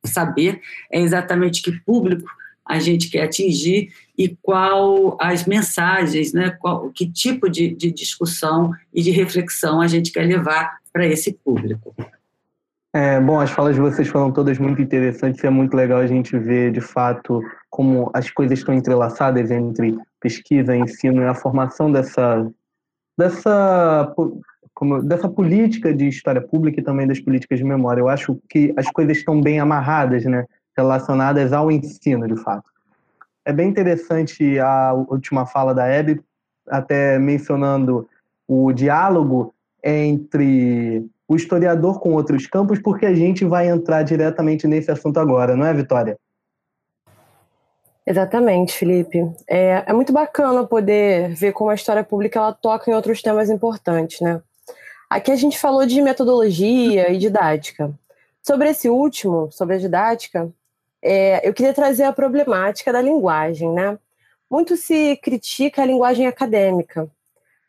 [0.05, 2.29] saber é exatamente que público
[2.65, 8.71] a gente quer atingir e qual as mensagens, né, qual, que tipo de, de discussão
[8.93, 11.95] e de reflexão a gente quer levar para esse público.
[12.93, 15.43] É, bom, as falas de vocês foram todas muito interessantes.
[15.43, 20.75] É muito legal a gente ver, de fato, como as coisas estão entrelaçadas entre pesquisa,
[20.75, 22.49] ensino e a formação dessa,
[23.17, 24.13] dessa,
[24.79, 27.99] como, dessa política de história pública e também das políticas de memória.
[27.99, 32.71] Eu acho que as coisas estão bem amarradas, né, relacionadas ao ensino, de fato.
[33.43, 36.21] É bem interessante a última fala da Hebe,
[36.65, 38.07] até mencionando
[38.47, 39.53] o diálogo
[39.83, 45.57] entre o historiador com outros campos, porque a gente vai entrar diretamente nesse assunto agora,
[45.57, 46.17] não é, Vitória?
[48.07, 49.29] Exatamente, Felipe.
[49.45, 53.49] É, é muito bacana poder ver como a história pública ela toca em outros temas
[53.49, 54.41] importantes, né?
[55.09, 57.91] Aqui a gente falou de metodologia e didática.
[58.43, 60.51] Sobre esse último, sobre a didática,
[61.01, 63.97] é, eu queria trazer a problemática da linguagem, né?
[64.49, 67.09] Muito se critica a linguagem acadêmica.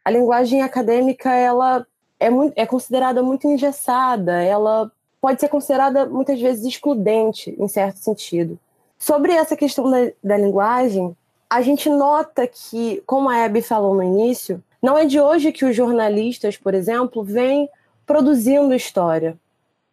[0.05, 1.87] A linguagem acadêmica, ela
[2.19, 7.97] é, muito, é considerada muito engessada, ela pode ser considerada muitas vezes excludente, em certo
[7.99, 8.59] sentido.
[8.99, 11.17] Sobre essa questão da, da linguagem,
[11.49, 15.65] a gente nota que, como a Abby falou no início, não é de hoje que
[15.65, 17.69] os jornalistas, por exemplo, vêm
[18.07, 19.39] produzindo história,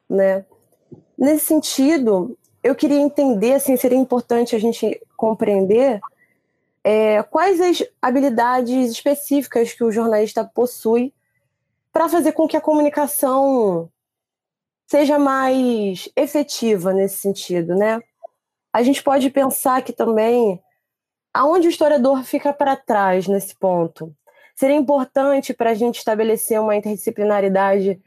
[0.10, 0.46] né?
[1.18, 6.00] Nesse sentido, eu queria entender, assim, seria importante a gente compreender
[6.84, 11.14] é, quais as habilidades específicas que o jornalista possui
[11.92, 13.90] para fazer com que a comunicação
[14.86, 18.00] seja mais efetiva nesse sentido, né?
[18.72, 20.62] A gente pode pensar que também
[21.34, 24.16] aonde o historiador fica para trás nesse ponto.
[24.58, 28.02] Seria importante para a gente estabelecer uma interdisciplinaridade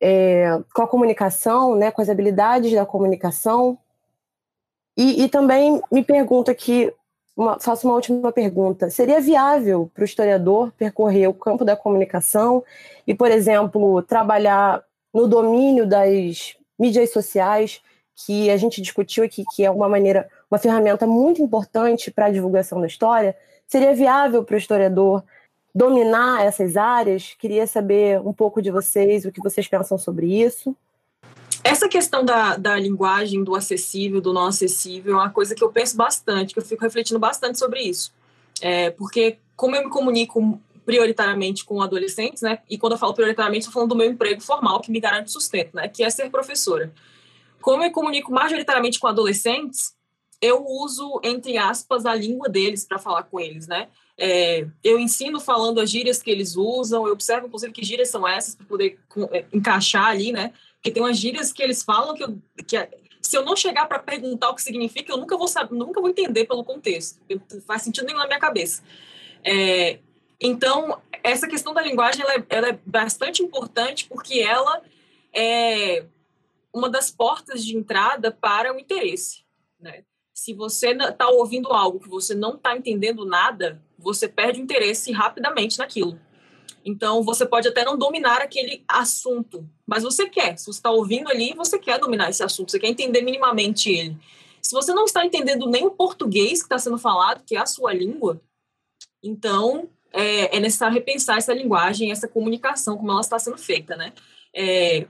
[0.00, 3.76] é, com a comunicação, né, com as habilidades da comunicação.
[4.96, 6.94] E, e também me pergunto aqui
[7.36, 8.88] uma, faço uma última pergunta.
[8.90, 12.62] Seria viável para o historiador percorrer o campo da comunicação
[13.04, 17.82] e, por exemplo, trabalhar no domínio das mídias sociais,
[18.24, 22.30] que a gente discutiu aqui, que é uma maneira, uma ferramenta muito importante para a
[22.30, 23.36] divulgação da história?
[23.66, 25.24] Seria viável para o historiador
[25.74, 27.34] dominar essas áreas?
[27.38, 30.76] Queria saber um pouco de vocês, o que vocês pensam sobre isso.
[31.62, 35.70] Essa questão da, da linguagem, do acessível, do não acessível, é uma coisa que eu
[35.70, 38.12] penso bastante, que eu fico refletindo bastante sobre isso.
[38.60, 42.60] É, porque, como eu me comunico prioritariamente com adolescentes, né?
[42.70, 45.74] E quando eu falo prioritariamente, estou falando do meu emprego formal, que me garante sustento,
[45.74, 45.86] né?
[45.86, 46.90] Que é ser professora.
[47.60, 49.94] Como eu me comunico majoritariamente com adolescentes,
[50.40, 53.88] eu uso, entre aspas, a língua deles para falar com eles, né?
[54.16, 58.26] É, eu ensino falando as gírias que eles usam, eu observo, inclusive, que gírias são
[58.26, 58.98] essas, para poder
[59.32, 60.52] é, encaixar ali, né?
[60.74, 63.86] Porque tem umas gírias que eles falam que, eu, que é, se eu não chegar
[63.86, 67.20] para perguntar o que significa, eu nunca vou saber, nunca vou entender pelo contexto.
[67.28, 68.82] Não faz sentido nenhum na minha cabeça.
[69.44, 69.98] É,
[70.40, 74.82] então, essa questão da linguagem ela é, ela é bastante importante porque ela
[75.32, 76.04] é
[76.72, 79.44] uma das portas de entrada para o interesse.
[79.80, 80.04] Né?
[80.38, 85.10] Se você está ouvindo algo que você não está entendendo nada, você perde o interesse
[85.10, 86.16] rapidamente naquilo.
[86.84, 90.56] Então, você pode até não dominar aquele assunto, mas você quer.
[90.56, 94.16] Se você está ouvindo ali, você quer dominar esse assunto, você quer entender minimamente ele.
[94.62, 97.66] Se você não está entendendo nem o português que está sendo falado, que é a
[97.66, 98.40] sua língua,
[99.20, 104.12] então é, é, necessário repensar essa linguagem, essa comunicação, como ela está sendo feita, né?
[104.54, 105.08] É,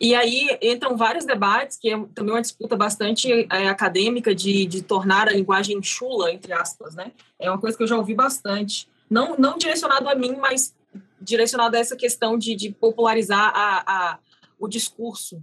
[0.00, 4.80] e aí entram vários debates, que é também uma disputa bastante é, acadêmica de, de
[4.80, 7.12] tornar a linguagem chula, entre aspas, né?
[7.38, 8.88] É uma coisa que eu já ouvi bastante.
[9.10, 10.74] Não, não direcionado a mim, mas
[11.20, 14.18] direcionado a essa questão de, de popularizar a, a,
[14.58, 15.42] o discurso.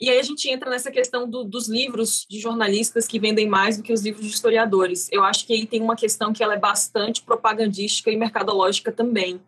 [0.00, 3.76] E aí a gente entra nessa questão do, dos livros de jornalistas que vendem mais
[3.76, 5.08] do que os livros de historiadores.
[5.10, 9.40] Eu acho que aí tem uma questão que ela é bastante propagandística e mercadológica também.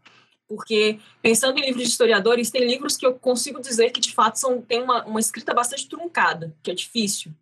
[0.49, 4.37] Porque, pensando em livros de historiadores, tem livros que eu consigo dizer que, de fato,
[4.37, 7.33] são, tem uma, uma escrita bastante truncada, que é difícil.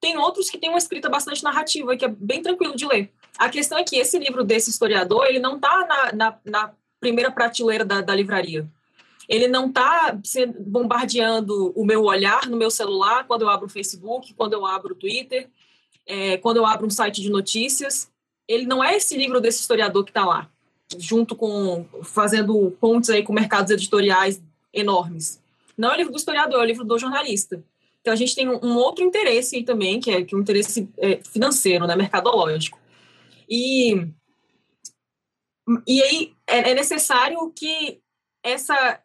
[0.00, 3.12] Tem outros que têm uma escrita bastante narrativa, que é bem tranquilo de ler.
[3.38, 7.30] A questão é que esse livro desse historiador, ele não está na, na, na primeira
[7.30, 8.66] prateleira da, da livraria.
[9.28, 10.16] Ele não está
[10.60, 14.94] bombardeando o meu olhar no meu celular quando eu abro o Facebook, quando eu abro
[14.94, 15.50] o Twitter,
[16.06, 18.10] é, quando eu abro um site de notícias.
[18.48, 20.48] Ele não é esse livro desse historiador que está lá,
[20.98, 25.40] junto com fazendo pontes aí com mercados editoriais enormes.
[25.76, 27.62] Não é o livro do historiador, é o livro do jornalista.
[28.00, 30.88] Então a gente tem um, outro interesse aí também, que é, que é um interesse
[30.98, 32.78] é, financeiro, né, mercadológico.
[33.48, 34.06] E
[35.86, 38.00] e aí é, é necessário que
[38.44, 39.00] essa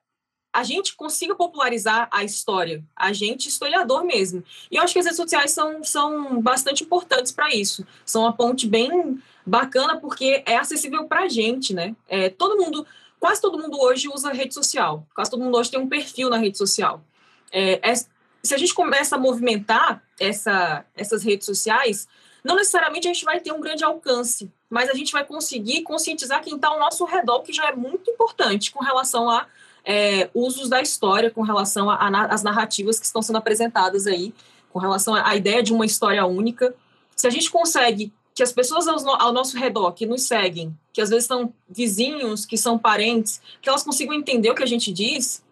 [0.54, 4.44] a gente consiga popularizar a história, a gente historiador mesmo.
[4.70, 7.88] E eu acho que as redes sociais são, são bastante importantes para isso.
[8.06, 11.96] São uma ponte bem bacana porque é acessível para a gente, né?
[12.08, 12.86] É, todo mundo,
[13.20, 15.06] quase todo mundo hoje usa rede social.
[15.16, 17.04] Quase todo mundo hoje tem um perfil na rede social.
[17.52, 22.08] É, é, se a gente começa a movimentar essa, essas redes sociais,
[22.44, 26.42] não necessariamente a gente vai ter um grande alcance, mas a gente vai conseguir conscientizar
[26.42, 29.46] quem está ao nosso redor, que já é muito importante com relação a
[29.86, 34.34] é, usos da história, com relação às narrativas que estão sendo apresentadas aí,
[34.72, 36.74] com relação à ideia de uma história única.
[37.16, 41.10] Se a gente consegue que as pessoas ao, nosso redor, que nos seguem, que às
[41.10, 45.44] vezes são vizinhos, que são parentes, que elas consigam entender o que a gente diz,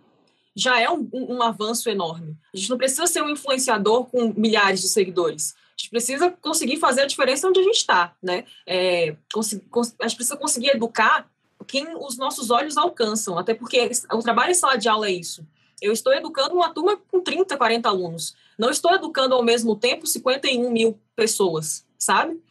[0.56, 2.36] já é um, um, um, avanço enorme.
[2.54, 5.56] A gente não precisa ser um influenciador com milhares de seguidores.
[5.56, 8.46] A gente precisa conseguir fazer a diferença onde a gente está, né?
[8.66, 11.30] É, a gente precisa conseguir educar
[11.68, 15.46] quem os nossos olhos alcançam, até porque o trabalho em sala de aula é isso.
[15.82, 18.36] Eu estou educando uma turma com 30, 40 alunos.
[18.58, 22.42] Não estou educando ao mesmo tempo 51 mil pessoas, sabe?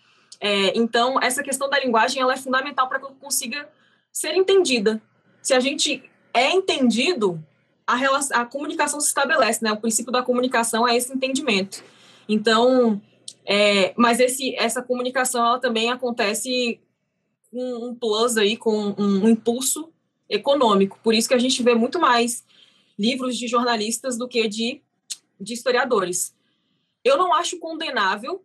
[0.41, 3.68] É, então, essa questão da linguagem ela é fundamental para que eu consiga
[4.12, 5.03] ser entendida.
[5.43, 7.43] Se a gente é entendido,
[7.86, 9.72] a, relação, a comunicação se estabelece, né?
[9.72, 11.82] O princípio da comunicação é esse entendimento.
[12.28, 13.01] Então,
[13.47, 16.80] é, mas esse, essa comunicação ela também acontece
[17.51, 19.91] com um plus aí, com um, impulso
[20.28, 21.01] econômico.
[21.03, 22.45] Por isso que a gente vê muito mais
[22.99, 24.82] livros de jornalistas do que de,
[25.41, 26.34] de historiadores.
[27.03, 28.45] Eu não acho condenável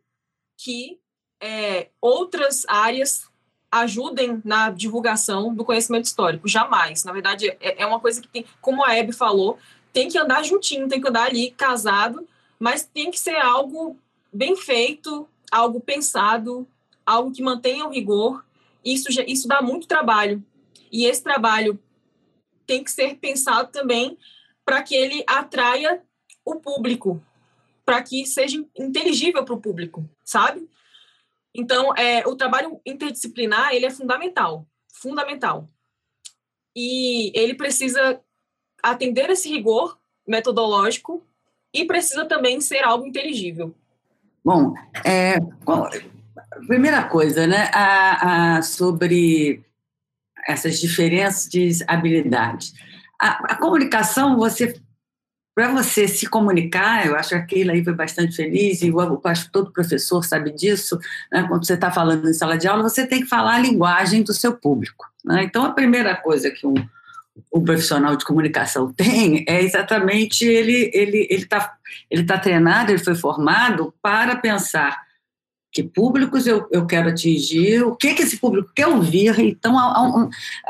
[0.58, 1.00] que
[1.44, 3.30] é, outras áreas
[3.70, 6.48] ajudem na divulgação do conhecimento histórico.
[6.48, 7.04] Jamais.
[7.04, 9.58] Na verdade, é, é uma coisa que tem, como a Hebe falou,
[9.92, 12.26] tem que andar juntinho, tem que andar ali casado,
[12.58, 13.98] mas tem que ser algo
[14.32, 16.66] bem feito, algo pensado,
[17.06, 18.46] algo que mantenha o rigor.
[18.86, 20.42] Isso, isso dá muito trabalho.
[20.90, 21.78] E esse trabalho
[22.66, 24.18] tem que ser pensado também
[24.64, 26.02] para que ele atraia
[26.46, 27.22] o público,
[27.86, 30.70] para que seja inteligível para o público, sabe?
[31.56, 35.70] Então, é, o trabalho interdisciplinar, ele é fundamental, fundamental.
[36.76, 38.20] E ele precisa
[38.82, 41.26] atender esse rigor metodológico
[41.74, 43.74] e precisa também ser algo inteligível.
[44.44, 44.74] Bom,
[45.06, 45.38] é,
[46.68, 49.64] primeira coisa, né, a, a, sobre
[50.48, 52.74] essas diferenças de habilidades.
[53.22, 54.74] A, a comunicação, você
[55.56, 59.46] para você se comunicar, eu acho que aquele aí foi bastante feliz, e eu acho
[59.46, 60.98] que todo professor sabe disso,
[61.32, 61.46] né?
[61.48, 64.34] quando você está falando em sala de aula, você tem que falar a linguagem do
[64.34, 65.06] seu público.
[65.24, 65.44] Né?
[65.44, 66.74] Então, a primeira coisa que um,
[67.54, 71.76] um profissional de comunicação tem é exatamente ele ele ele está
[72.10, 75.02] ele tá treinado, ele foi formado para pensar
[75.74, 79.40] que públicos eu, eu quero atingir, o que, que esse público quer ouvir.
[79.40, 80.30] Então, um,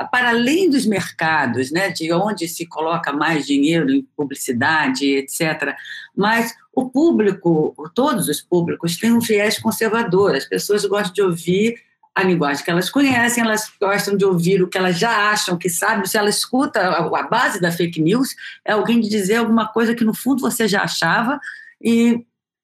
[0.10, 5.76] para além dos mercados, né, de onde se coloca mais dinheiro em publicidade, etc.,
[6.16, 10.36] mas o público, todos os públicos, têm um viés conservador.
[10.36, 11.76] As pessoas gostam de ouvir
[12.16, 15.70] a linguagem que elas conhecem, elas gostam de ouvir o que elas já acham que
[15.70, 16.06] sabem.
[16.06, 18.30] Se ela escuta a base da fake news,
[18.64, 21.40] é alguém dizer alguma coisa que no fundo você já achava
[21.82, 22.24] e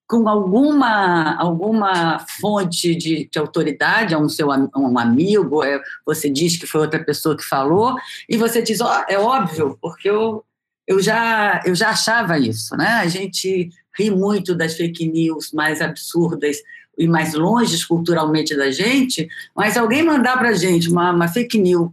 [0.10, 6.66] com alguma, alguma fonte de, de autoridade, um seu um amigo, é, você diz que
[6.66, 7.96] foi outra pessoa que falou,
[8.28, 10.44] e você diz, oh, é óbvio, porque eu,
[10.88, 12.88] eu, já, eu já achava isso, né?
[12.88, 16.58] A gente ri muito das fake news mais absurdas
[16.98, 21.60] e mais longe culturalmente da gente, mas alguém mandar para a gente uma, uma fake
[21.60, 21.92] news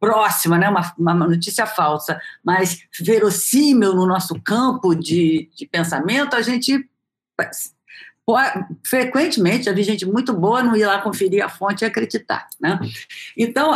[0.00, 6.40] próxima, né, uma, uma, notícia falsa, mas verossímil no nosso campo de, de pensamento, a
[6.40, 6.88] gente
[8.84, 12.78] frequentemente vi gente muito boa não ir lá conferir a fonte e acreditar, né?
[13.36, 13.70] Então,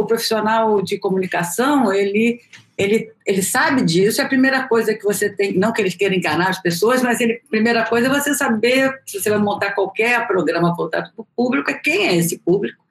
[0.00, 2.40] o, profissional de comunicação, ele,
[2.76, 6.14] ele, ele sabe disso, é a primeira coisa que você tem, não que ele queira
[6.14, 9.72] enganar as pessoas, mas ele, a primeira coisa é você saber, se você vai montar
[9.72, 12.82] qualquer programa voltado para o público, é quem é esse público,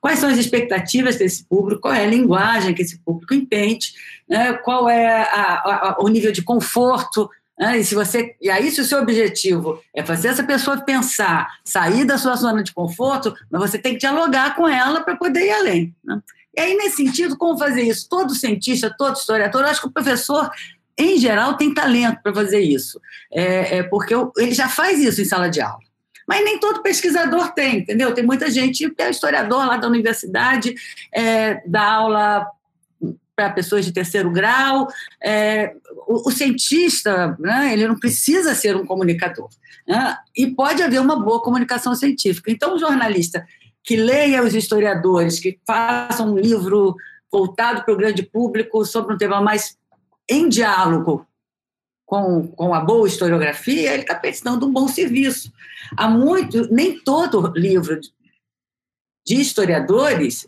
[0.00, 3.92] quais são as expectativas desse público, qual é a linguagem que esse público entende,
[4.28, 4.52] né?
[4.54, 7.78] qual é a, a, o nível de conforto né?
[7.78, 12.04] E, se você, e aí, se o seu objetivo é fazer essa pessoa pensar, sair
[12.04, 15.52] da sua zona de conforto, mas você tem que dialogar com ela para poder ir
[15.52, 15.94] além.
[16.04, 16.20] Né?
[16.56, 18.08] E aí, nesse sentido, como fazer isso?
[18.08, 20.50] Todo cientista, todo historiador, acho que o professor,
[20.98, 23.00] em geral, tem talento para fazer isso,
[23.32, 25.82] é, é porque ele já faz isso em sala de aula.
[26.26, 28.14] Mas nem todo pesquisador tem, entendeu?
[28.14, 30.74] Tem muita gente que é historiador lá da universidade,
[31.12, 32.46] é, dá aula
[33.36, 34.88] para pessoas de terceiro grau.
[35.22, 35.74] É,
[36.06, 39.48] o, o, cientista, né, ele não precisa ser um comunicador.
[39.86, 42.50] Né, e pode haver uma boa comunicação científica.
[42.50, 43.46] Então, o jornalista
[43.82, 46.96] que leia os historiadores, que faça um livro
[47.30, 49.76] voltado para o grande público sobre um tema mais
[50.28, 51.26] em diálogo
[52.06, 55.52] com, com a boa historiografia, ele está prestando um bom serviço.
[55.96, 58.00] Há muito, nem todo livro
[59.26, 60.46] de historiadores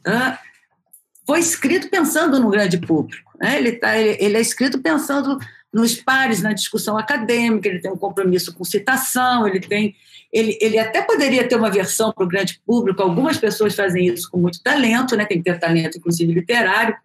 [1.27, 3.33] foi escrito pensando no grande público.
[3.41, 3.59] Né?
[3.59, 5.39] Ele, tá, ele, ele é escrito pensando
[5.73, 9.95] nos pares, na discussão acadêmica, ele tem um compromisso com citação, ele tem.
[10.33, 14.31] Ele, ele até poderia ter uma versão para o grande público, algumas pessoas fazem isso
[14.31, 15.25] com muito talento, né?
[15.25, 16.97] tem que ter talento, inclusive literário,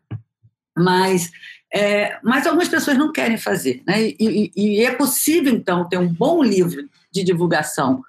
[0.75, 1.29] mas,
[1.73, 3.83] é, mas algumas pessoas não querem fazer.
[3.85, 4.01] Né?
[4.01, 8.03] E, e, e é possível, então, ter um bom livro de divulgação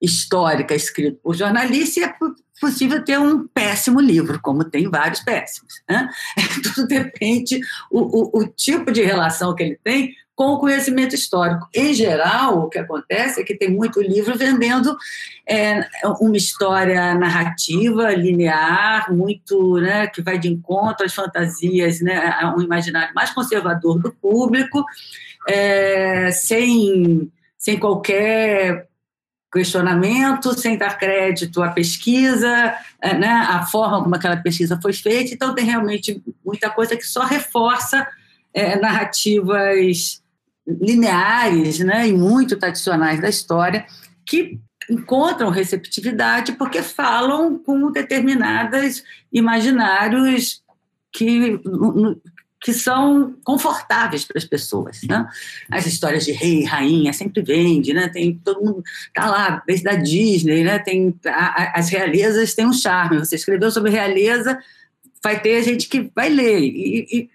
[0.00, 2.14] histórica escrito por jornalista é
[2.60, 5.82] possível ter um péssimo livro, como tem vários péssimos.
[5.88, 6.08] Né?
[6.62, 11.66] Tudo depende o, o, o tipo de relação que ele tem com o conhecimento histórico.
[11.74, 14.94] Em geral, o que acontece é que tem muito livro vendendo
[15.48, 15.80] é,
[16.20, 22.60] uma história narrativa, linear, muito né, que vai de encontro às fantasias, né, a um
[22.60, 24.84] imaginário mais conservador do público,
[25.48, 28.86] é, sem, sem qualquer
[29.52, 35.32] questionamento, sem dar crédito à pesquisa, é, né, a forma como aquela pesquisa foi feita.
[35.32, 38.06] Então, tem realmente muita coisa que só reforça
[38.52, 40.22] é, narrativas
[40.66, 43.86] lineares né, e muito tradicionais da história,
[44.24, 44.58] que
[44.90, 50.62] encontram receptividade porque falam com determinados imaginários
[51.12, 51.60] que
[52.60, 55.28] que são confortáveis para as pessoas, né?
[55.70, 58.08] As histórias de rei, rainha sempre vende, né?
[58.08, 58.82] Tem todo mundo
[59.14, 60.78] tá lá desde a Disney, né?
[60.78, 63.18] Tem a, a, as realezas têm um charme.
[63.18, 64.58] Você escreveu sobre realeza,
[65.22, 66.60] vai ter gente que vai ler.
[66.60, 67.30] E, e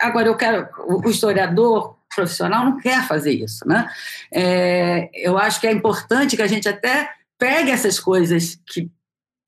[0.00, 3.88] agora eu quero o historiador profissional não quer fazer isso, né?
[4.32, 8.90] É, eu acho que é importante que a gente até pegue essas coisas que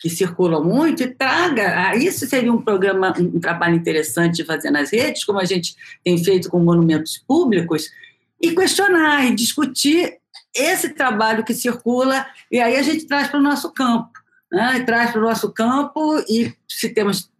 [0.04, 1.88] que circulam muito e traga.
[1.88, 5.74] Ah, isso seria um programa, um trabalho interessante de fazer nas redes, como a gente
[6.04, 7.90] tem feito com monumentos públicos,
[8.38, 10.18] e questionar e discutir
[10.54, 14.10] esse trabalho que circula, e aí a gente traz para o nosso campo.
[14.52, 14.84] Né?
[14.84, 17.30] Traz para o nosso campo, e se temos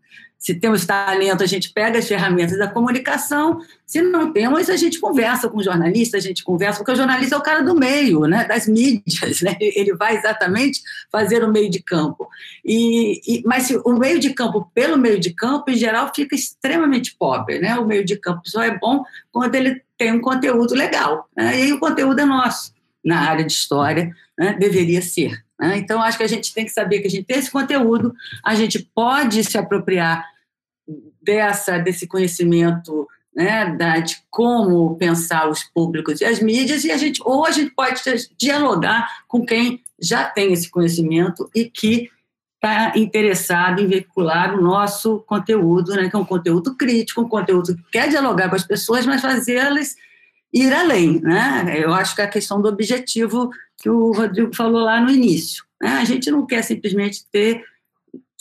[0.44, 3.60] se temos talento, a gente pega as ferramentas da comunicação.
[3.86, 7.34] Se não temos, a gente conversa com o jornalista, a gente conversa, porque o jornalista
[7.34, 9.56] é o cara do meio, né, das mídias, né?
[9.58, 12.28] ele vai exatamente fazer o meio de campo.
[12.62, 17.16] E, e, mas o meio de campo, pelo meio de campo, em geral, fica extremamente
[17.18, 17.58] pobre.
[17.58, 17.78] Né?
[17.78, 21.26] O meio de campo só é bom quando ele tem um conteúdo legal.
[21.34, 21.58] Né?
[21.58, 24.54] E aí o conteúdo é nosso, na área de história, né?
[24.60, 25.42] deveria ser.
[25.58, 25.78] Né?
[25.78, 28.14] Então, acho que a gente tem que saber que a gente tem esse conteúdo,
[28.44, 30.33] a gente pode se apropriar
[31.22, 36.96] dessa desse conhecimento né, da, de como pensar os públicos e as mídias, e a
[36.96, 38.00] gente, ou a gente pode
[38.38, 42.10] dialogar com quem já tem esse conhecimento e que
[42.54, 47.76] está interessado em veicular o nosso conteúdo, né, que é um conteúdo crítico, um conteúdo
[47.76, 49.96] que quer dialogar com as pessoas, mas fazê-las
[50.52, 51.20] ir além.
[51.20, 51.82] Né?
[51.82, 55.64] Eu acho que é a questão do objetivo que o Rodrigo falou lá no início.
[55.82, 55.90] Né?
[55.90, 57.62] A gente não quer simplesmente ter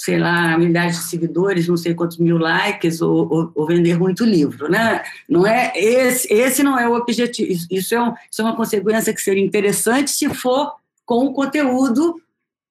[0.03, 4.25] sei lá, milhares de seguidores, não sei quantos mil likes, ou, ou, ou, vender muito
[4.25, 5.01] livro, né?
[5.29, 7.49] Não é esse, esse não é o objetivo.
[7.71, 10.73] Isso é, um, isso é uma consequência que seria interessante se for
[11.05, 12.21] com o conteúdo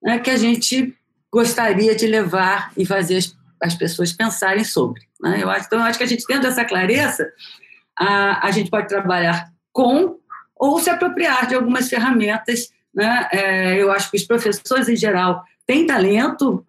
[0.03, 0.95] né, que a gente
[1.33, 5.01] gostaria de levar e fazer as, as pessoas pensarem sobre.
[5.19, 5.43] Né?
[5.43, 7.33] Eu acho, então, eu acho que a gente tendo essa clareza,
[7.99, 10.19] a, a gente pode trabalhar com
[10.55, 12.71] ou se apropriar de algumas ferramentas.
[12.95, 13.29] Né?
[13.33, 15.43] É, eu acho que os professores, em geral,
[15.73, 16.67] tem talento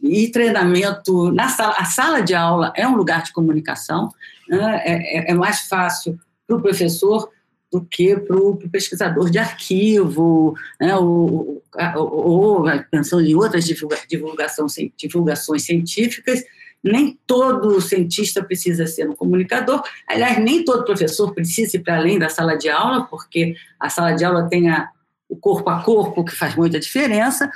[0.00, 1.74] e treinamento na sala.
[1.76, 4.08] A sala de aula é um lugar de comunicação,
[4.48, 4.82] né?
[4.84, 7.28] é, é, é, mais fácil para o professor
[7.72, 10.94] do que para o pesquisador de arquivo, né?
[10.94, 11.60] ou,
[11.96, 16.44] ou, pensando em outras divulgação, divulgações científicas,
[16.84, 19.82] nem todo cientista precisa ser um comunicador.
[20.08, 24.12] Aliás, nem todo professor precisa ir para além da sala de aula, porque a sala
[24.12, 24.88] de aula tem a,
[25.28, 27.50] o corpo a corpo, que faz muita diferença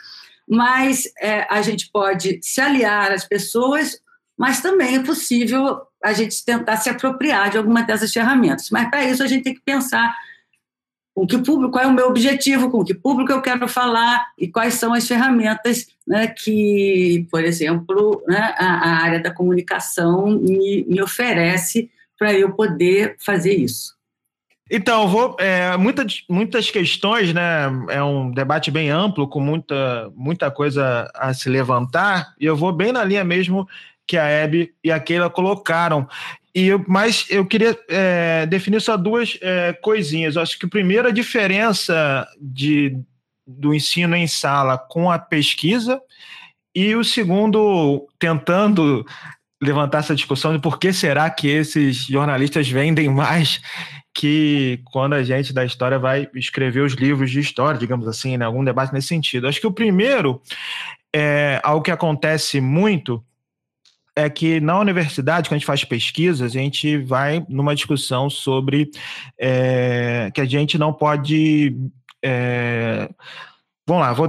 [0.48, 4.00] mas é, a gente pode se aliar às pessoas,
[4.36, 8.70] mas também é possível a gente tentar se apropriar de alguma dessas ferramentas.
[8.70, 10.14] Mas para isso a gente tem que pensar
[11.18, 14.46] com que público, qual é o meu objetivo, com que público eu quero falar e
[14.46, 20.84] quais são as ferramentas né, que, por exemplo, né, a, a, área da comunicação me,
[20.84, 23.97] me oferece para eu poder fazer isso.
[24.70, 25.36] Então, vou.
[25.38, 27.66] É, muitas, muitas questões, né?
[27.88, 32.72] É um debate bem amplo, com muita, muita coisa a se levantar, e eu vou
[32.72, 33.66] bem na linha mesmo
[34.06, 36.08] que a Hebe e a Keila colocaram.
[36.54, 40.34] E eu, mas eu queria é, definir só duas é, coisinhas.
[40.34, 42.98] Eu acho que a primeira diferença de,
[43.46, 46.00] do ensino em sala com a pesquisa,
[46.74, 49.04] e o segundo, tentando
[49.60, 53.60] levantar essa discussão de por que será que esses jornalistas vendem mais
[54.18, 58.44] que quando a gente da história vai escrever os livros de história, digamos assim, né?
[58.44, 59.46] algum debate nesse sentido.
[59.46, 60.42] Acho que o primeiro
[61.14, 63.24] é algo que acontece muito
[64.16, 68.90] é que na universidade, quando a gente faz pesquisas, a gente vai numa discussão sobre
[69.38, 71.76] é, que a gente não pode.
[72.20, 73.08] É,
[73.86, 74.28] vamos lá, vou,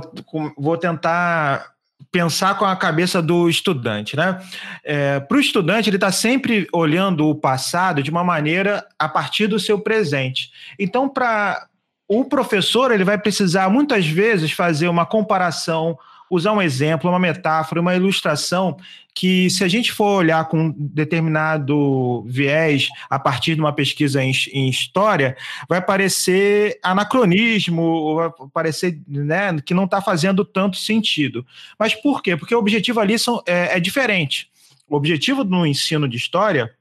[0.55, 1.65] vou tentar
[2.11, 4.39] pensar com a cabeça do estudante, né?
[4.83, 9.47] É, Para o estudante, ele está sempre olhando o passado de uma maneira a partir
[9.47, 10.51] do seu presente.
[10.77, 11.67] Então, para
[12.07, 15.97] o professor, ele vai precisar muitas vezes fazer uma comparação
[16.29, 18.77] usar um exemplo, uma metáfora, uma ilustração
[19.19, 24.23] que, se a gente for olhar com um determinado viés a partir de uma pesquisa
[24.23, 25.35] em, em história,
[25.67, 31.45] vai parecer anacronismo, vai parecer né, que não está fazendo tanto sentido.
[31.77, 32.37] Mas por quê?
[32.37, 34.49] Porque o objetivo ali são, é, é diferente.
[34.87, 36.73] O objetivo no ensino de história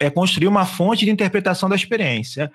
[0.00, 2.50] é construir uma fonte de interpretação da experiência,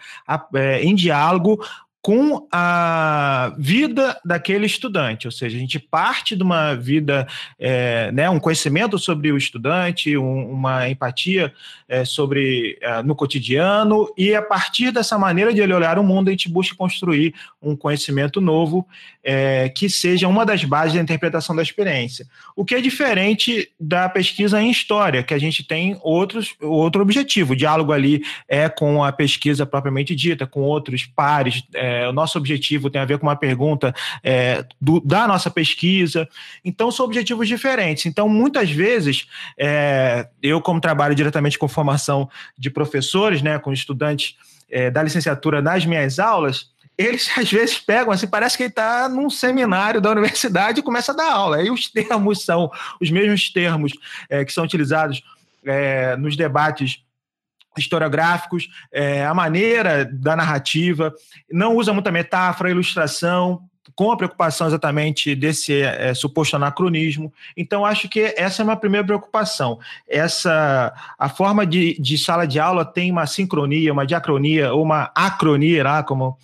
[0.55, 1.66] é, em diálogo
[2.06, 7.28] com a vida daquele estudante, ou seja, a gente parte de uma vida,
[7.58, 11.51] é, né, um conhecimento sobre o estudante, um, uma empatia
[11.89, 16.28] é, sobre é, no cotidiano e a partir dessa maneira de ele olhar o mundo
[16.28, 18.88] a gente busca construir um conhecimento novo
[19.24, 22.28] é, que seja uma das bases da interpretação da experiência.
[22.56, 27.53] O que é diferente da pesquisa em história, que a gente tem outros outro objetivo,
[27.53, 31.64] o diálogo ali é com a pesquisa propriamente dita, com outros pares
[31.95, 33.93] é, o nosso objetivo tem a ver com uma pergunta
[34.23, 36.27] é, do, da nossa pesquisa.
[36.63, 38.05] Então, são objetivos diferentes.
[38.05, 39.27] Então, muitas vezes,
[39.57, 44.35] é, eu, como trabalho diretamente com formação de professores, né, com estudantes
[44.69, 49.07] é, da licenciatura nas minhas aulas, eles às vezes pegam assim, parece que ele está
[49.09, 51.57] num seminário da universidade e começa a dar aula.
[51.57, 53.93] Aí os termos são os mesmos termos
[54.29, 55.23] é, que são utilizados
[55.65, 57.05] é, nos debates
[57.78, 61.13] historiográficos, é, a maneira da narrativa,
[61.51, 63.61] não usa muita metáfora, ilustração,
[63.95, 67.32] com a preocupação exatamente desse é, suposto anacronismo.
[67.55, 69.80] Então, acho que essa é uma primeira preocupação.
[70.07, 75.11] Essa, a forma de, de sala de aula tem uma sincronia, uma diacronia, ou uma
[75.15, 76.38] acronia, lá, como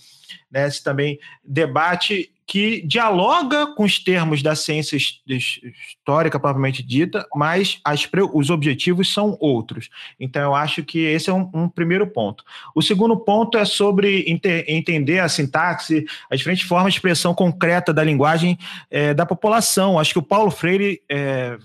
[0.51, 7.79] né, se também debate que dialoga com os termos da ciência histórica propriamente dita, mas
[7.81, 9.89] as, os objetivos são outros.
[10.19, 12.43] Então, eu acho que esse é um, um primeiro ponto.
[12.75, 14.25] O segundo ponto é sobre
[14.67, 18.57] entender a sintaxe, as diferentes formas de expressão concreta da linguagem
[18.89, 19.97] é, da população.
[19.97, 21.57] Acho que o Paulo Freire é,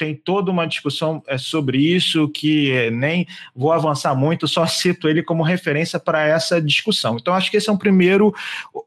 [0.00, 5.06] tem toda uma discussão é, sobre isso que é, nem vou avançar muito, só cito
[5.06, 7.18] ele como referência para essa discussão.
[7.18, 8.34] Então, acho que esse é um primeiro,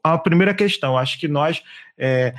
[0.02, 0.98] a primeira questão.
[0.98, 1.62] Acho que nós,
[1.96, 2.34] é,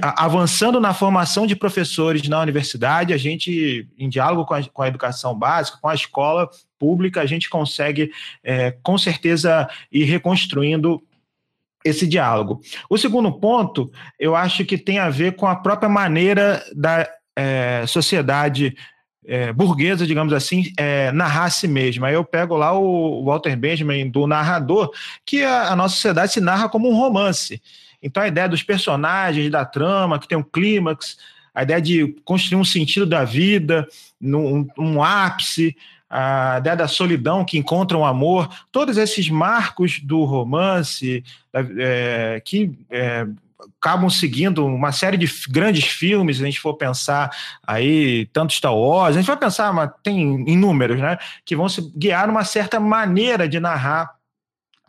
[0.00, 4.88] avançando na formação de professores na universidade, a gente, em diálogo com a, com a
[4.88, 8.12] educação básica, com a escola pública, a gente consegue,
[8.44, 11.02] é, com certeza, ir reconstruindo
[11.84, 12.60] esse diálogo.
[12.88, 17.08] O segundo ponto, eu acho que tem a ver com a própria maneira da
[17.40, 18.76] é, sociedade
[19.24, 22.08] é, burguesa, digamos assim, é, narrar si mesma.
[22.08, 24.90] Aí eu pego lá o Walter Benjamin do narrador,
[25.24, 27.62] que a, a, nossa sociedade se narra como um romance.
[28.02, 31.16] Então a ideia dos personagens, da trama, que tem um clímax,
[31.54, 33.88] a ideia de construir um sentido da vida,
[34.20, 35.74] num, um ápice,
[36.08, 41.24] a ideia da solidão que encontra um amor, todos esses marcos do romance
[41.54, 43.26] é, que é,
[43.80, 47.30] acabam seguindo uma série de grandes filmes, se a gente for pensar
[47.66, 51.18] aí, tanto Star Wars, a gente vai pensar, mas tem inúmeros, né?
[51.44, 54.19] Que vão se guiar numa certa maneira de narrar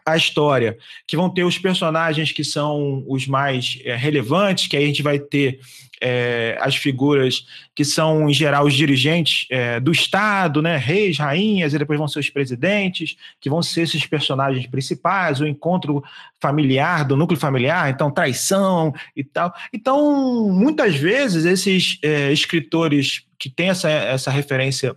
[0.05, 0.77] a história,
[1.07, 5.03] que vão ter os personagens que são os mais é, relevantes, que aí a gente
[5.03, 5.59] vai ter
[6.01, 7.45] é, as figuras
[7.75, 12.07] que são, em geral, os dirigentes é, do Estado, né, reis, rainhas, e depois vão
[12.07, 16.03] ser os presidentes, que vão ser esses personagens principais, o encontro
[16.41, 19.53] familiar, do núcleo familiar, então traição e tal.
[19.71, 21.99] Então, muitas vezes, esses
[22.31, 24.95] escritores que têm essa, essa referência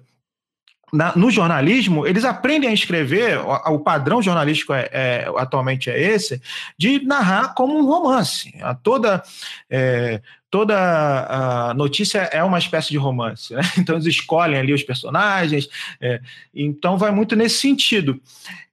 [0.94, 6.00] na, no jornalismo, eles aprendem a escrever, o, o padrão jornalístico é, é, atualmente é
[6.00, 6.40] esse,
[6.78, 8.54] de narrar como um romance.
[8.62, 9.20] A toda,
[9.68, 13.52] é, toda a notícia é uma espécie de romance.
[13.52, 13.62] Né?
[13.76, 15.68] Então, eles escolhem ali os personagens,
[16.00, 16.20] é,
[16.54, 18.20] então vai muito nesse sentido.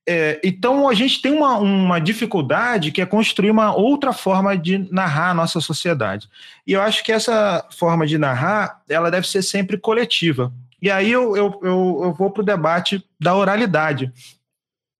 [0.07, 4.77] É, então, a gente tem uma, uma dificuldade que é construir uma outra forma de
[4.91, 6.29] narrar a nossa sociedade.
[6.67, 10.51] E eu acho que essa forma de narrar, ela deve ser sempre coletiva.
[10.81, 14.11] E aí eu, eu, eu, eu vou para o debate da oralidade.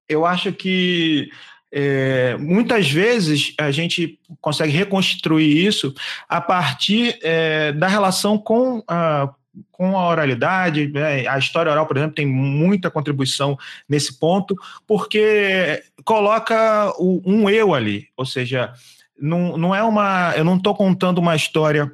[0.07, 1.29] Eu acho que
[1.71, 5.93] é, muitas vezes a gente consegue reconstruir isso
[6.27, 9.33] a partir é, da relação com a,
[9.71, 10.87] com a oralidade.
[10.89, 11.25] Né?
[11.27, 13.57] A história oral, por exemplo, tem muita contribuição
[13.87, 14.55] nesse ponto,
[14.85, 18.73] porque coloca o, um eu ali, ou seja,
[19.19, 20.33] não, não é uma.
[20.35, 21.91] Eu não estou contando uma história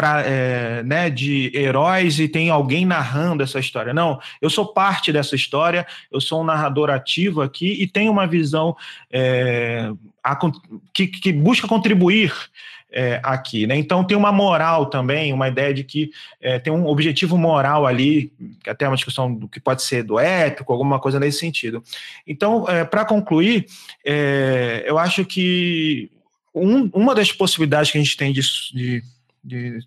[0.00, 3.92] pra, é, né, de heróis e tem alguém narrando essa história.
[3.92, 8.26] Não, eu sou parte dessa história, eu sou um narrador ativo aqui e tenho uma
[8.26, 8.74] visão
[9.12, 9.92] é,
[10.24, 10.38] a,
[10.94, 12.32] que, que busca contribuir
[12.90, 13.66] é, aqui.
[13.66, 13.76] Né?
[13.76, 18.32] Então tem uma moral também, uma ideia de que é, tem um objetivo moral ali,
[18.64, 21.84] que até é uma discussão do que pode ser do épico, alguma coisa nesse sentido.
[22.26, 23.66] Então, é, para concluir,
[24.02, 26.10] é, eu acho que
[26.54, 28.40] um, uma das possibilidades que a gente tem de,
[28.72, 29.02] de
[29.42, 29.78] de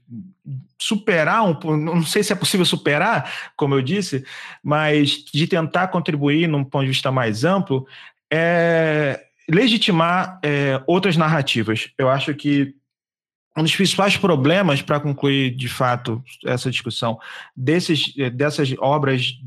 [0.80, 4.26] superar um, não sei se é possível superar, como eu disse,
[4.64, 7.88] mas de tentar contribuir num ponto de vista mais amplo,
[8.32, 11.91] é legitimar é, outras narrativas.
[11.97, 12.74] Eu acho que
[13.56, 17.20] um dos principais problemas para concluir de fato essa discussão
[17.56, 19.38] desses, dessas obras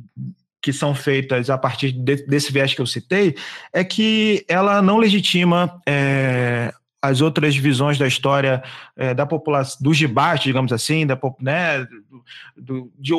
[0.63, 3.37] que são feitas a partir de, desse viés que eu citei
[3.73, 8.63] é que ela não legitima é, as outras visões da história
[8.97, 11.87] é, da população, dos de baixo, digamos assim, da, né,
[12.57, 13.13] do, de,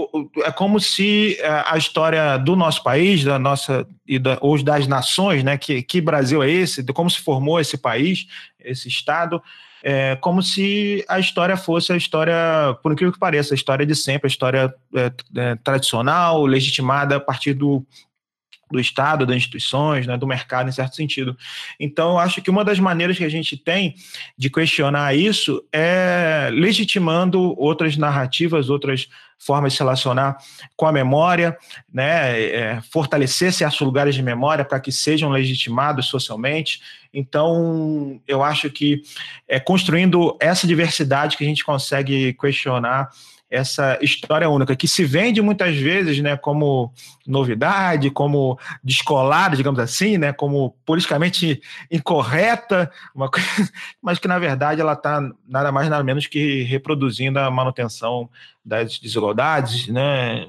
[0.44, 4.88] é como se é, a história do nosso país, da nossa e da, ou das
[4.88, 8.28] nações, né, que, que Brasil é esse, de como se formou esse país,
[8.60, 9.42] esse estado,
[9.84, 12.34] é como se a história fosse a história,
[12.82, 17.20] por incrível que pareça, a história de sempre, a história é, é, tradicional, legitimada a
[17.20, 17.86] partir do,
[18.72, 21.38] do Estado, das instituições, né, do mercado, em certo sentido.
[21.80, 23.95] Então, eu acho que uma das maneiras que a gente tem
[24.38, 29.07] de questionar isso é legitimando outras narrativas, outras
[29.39, 30.38] formas de se relacionar
[30.76, 31.57] com a memória,
[31.93, 36.82] né, é, fortalecer certos lugares de memória para que sejam legitimados socialmente.
[37.13, 39.01] Então, eu acho que
[39.47, 43.09] é construindo essa diversidade que a gente consegue questionar
[43.50, 46.93] essa história única, que se vende muitas vezes né, como
[47.26, 53.72] novidade, como descolada, digamos assim, né, como politicamente incorreta, coisa,
[54.02, 58.30] mas que, na verdade, ela está nada mais nada menos que reproduzindo a manutenção
[58.66, 60.48] das desigualdades, né,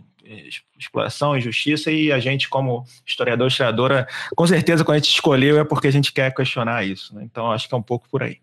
[0.79, 5.65] exploração, injustiça, e a gente, como historiador, historiadora, com certeza, quando a gente escolheu, é
[5.65, 7.15] porque a gente quer questionar isso.
[7.15, 7.23] Né?
[7.25, 8.39] Então, acho que é um pouco por aí.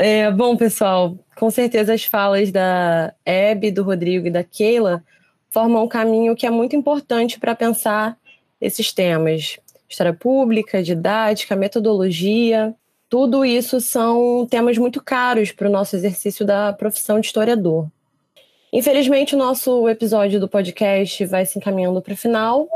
[0.00, 5.02] É, bom, pessoal, com certeza as falas da Hebe, do Rodrigo e da Keila
[5.50, 8.16] formam um caminho que é muito importante para pensar
[8.60, 9.58] esses temas.
[9.88, 12.72] História pública, didática, metodologia,
[13.08, 17.88] tudo isso são temas muito caros para o nosso exercício da profissão de historiador.
[18.72, 22.68] Infelizmente, o nosso episódio do podcast vai se encaminhando para o final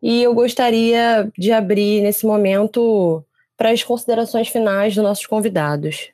[0.00, 3.24] e eu gostaria de abrir nesse momento
[3.56, 6.12] para as considerações finais dos nossos convidados.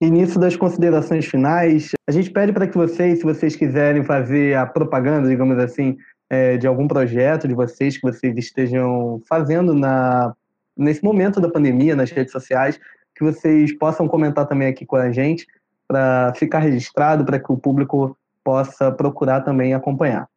[0.00, 4.66] Início das considerações finais, a gente pede para que vocês, se vocês quiserem fazer a
[4.66, 5.96] propaganda, digamos assim,
[6.28, 10.34] é, de algum projeto de vocês que vocês estejam fazendo na,
[10.76, 12.78] nesse momento da pandemia nas redes sociais,
[13.14, 15.46] que vocês possam comentar também aqui com a gente
[15.86, 20.28] para ficar registrado, para que o público possa procurar também acompanhar.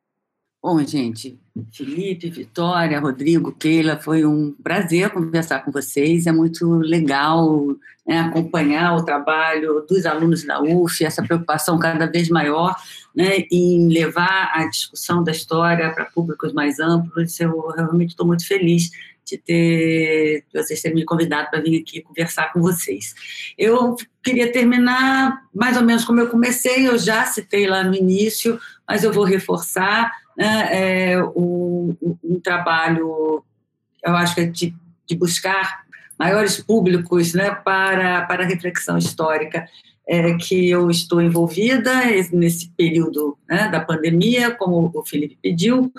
[0.61, 1.39] Bom, gente,
[1.71, 6.25] Felipe, Vitória, Rodrigo, Keila, foi um prazer conversar com vocês.
[6.25, 12.27] É muito legal né, acompanhar o trabalho dos alunos da UF, essa preocupação cada vez
[12.29, 12.75] maior
[13.15, 17.39] né, em levar a discussão da história para públicos mais amplos.
[17.39, 18.89] Eu realmente estou muito feliz
[19.27, 23.13] de ter de vocês terem me convidado para vir aqui conversar com vocês.
[23.57, 28.59] Eu queria terminar mais ou menos como eu comecei, eu já citei lá no início,
[28.87, 30.69] mas eu vou reforçar né,
[31.11, 33.43] é, um, um, trabalho,
[34.03, 34.73] eu acho que é de,
[35.05, 35.85] de buscar
[36.17, 39.67] maiores públicos né, para, para a reflexão histórica
[40.07, 41.93] é, que eu estou envolvida
[42.31, 45.91] nesse período né, da pandemia, como o Felipe pediu,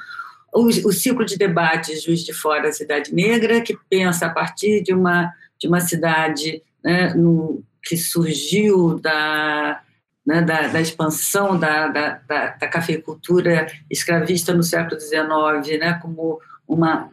[0.53, 4.93] o, o ciclo de debates Juiz de Fora Cidade Negra, que pensa a partir de
[4.93, 9.81] uma, de uma cidade né, no, que surgiu da,
[10.27, 16.41] né, da, da, expansão da, da, da, da, cafeicultura escravista no século XIX, né, como
[16.67, 17.11] uma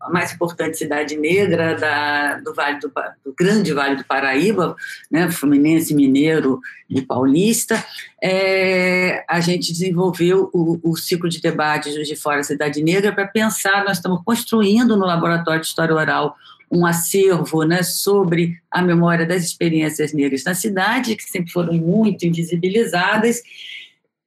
[0.00, 2.92] a mais importante cidade negra da, do Vale do,
[3.24, 4.76] do, Grande Vale do Paraíba,
[5.10, 7.82] né, Fluminense, Mineiro e Paulista,
[8.22, 13.84] é, a gente desenvolveu o, o ciclo de debates de Fora Cidade Negra para pensar,
[13.84, 16.36] nós estamos construindo no Laboratório de História Oral
[16.70, 22.26] um acervo né, sobre a memória das experiências negras na cidade, que sempre foram muito
[22.26, 23.42] invisibilizadas,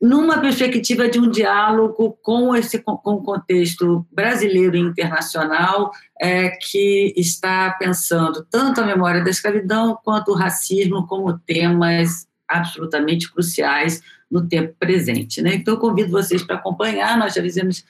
[0.01, 7.13] numa perspectiva de um diálogo com esse com o contexto brasileiro e internacional é, que
[7.15, 14.47] está pensando tanto a memória da escravidão quanto o racismo como temas absolutamente cruciais no
[14.47, 15.41] tempo presente.
[15.41, 15.55] Né?
[15.55, 17.85] Então, eu convido vocês para acompanhar, nós já fizemos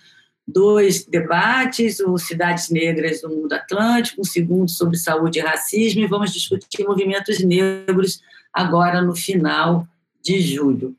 [0.45, 6.07] dois debates, o Cidades Negras do Mundo Atlântico, um segundo sobre saúde e racismo, e
[6.07, 9.87] vamos discutir movimentos negros agora no final
[10.21, 10.95] de julho.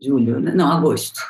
[0.00, 0.52] Julho, né?
[0.54, 1.20] não, agosto.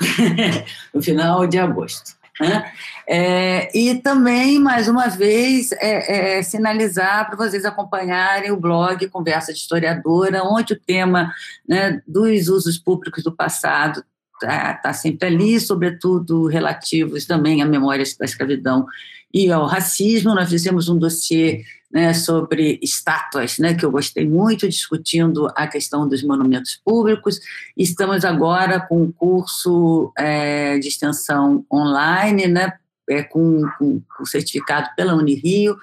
[0.95, 2.19] no final de agosto.
[2.41, 2.73] Né?
[3.07, 9.53] É, e também, mais uma vez, é, é, sinalizar para vocês acompanharem o blog Conversa
[9.53, 11.33] de Historiadora, onde o tema
[11.69, 14.03] né, dos usos públicos do passado
[14.35, 18.87] está tá sempre ali, sobretudo relativos também à memória da escravidão
[19.35, 20.35] e ao racismo.
[20.35, 21.63] Nós fizemos um dossiê
[21.93, 27.41] né, sobre estátuas, né, que eu gostei muito, discutindo a questão dos monumentos públicos.
[27.77, 32.73] Estamos agora com um curso é, de extensão online, né,
[33.09, 35.77] é, com, com, com certificado pela Unirio,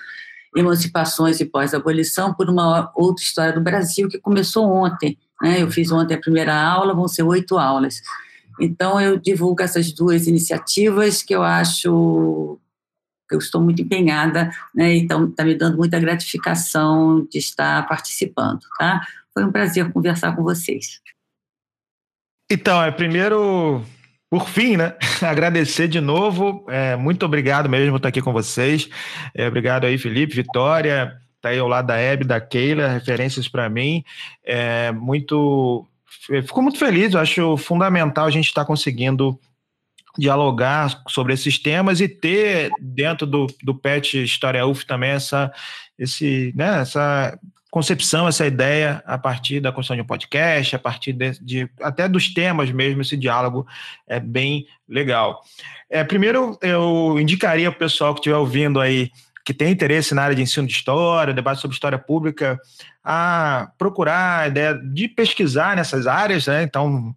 [0.56, 5.18] Emancipações e Pós-Abolição, por uma outra história do Brasil, que começou ontem.
[5.42, 8.02] Né, eu fiz ontem a primeira aula, vão ser oito aulas.
[8.60, 12.58] Então, eu divulgo essas duas iniciativas que eu acho
[13.32, 14.96] eu estou muito empenhada, né?
[14.96, 19.02] Então está me dando muita gratificação de estar participando, tá?
[19.34, 21.00] Foi um prazer conversar com vocês.
[22.50, 23.84] Então, é primeiro,
[24.30, 24.96] por fim, né?
[25.22, 26.66] Agradecer de novo.
[26.70, 28.90] É, muito obrigado mesmo por estar aqui com vocês.
[29.36, 31.18] É, obrigado aí, Felipe, Vitória.
[31.36, 34.04] Está aí ao lado da Hebe, da Keila, referências para mim.
[34.44, 35.86] É, muito.
[36.08, 39.40] Fico muito feliz, eu acho fundamental a gente estar tá conseguindo
[40.18, 45.52] dialogar sobre esses temas e ter dentro do, do PET História UF também essa,
[45.98, 47.38] esse, né, essa
[47.70, 52.08] concepção, essa ideia a partir da construção de um podcast, a partir de, de até
[52.08, 53.68] dos temas mesmo, esse diálogo
[54.08, 55.42] é bem legal.
[55.90, 59.12] É, primeiro, eu indicaria para o pessoal que estiver ouvindo aí,
[59.46, 62.60] que tem interesse na área de ensino de história, debate sobre história pública,
[63.04, 66.64] a procurar a ideia de pesquisar nessas áreas, né?
[66.64, 67.14] Então,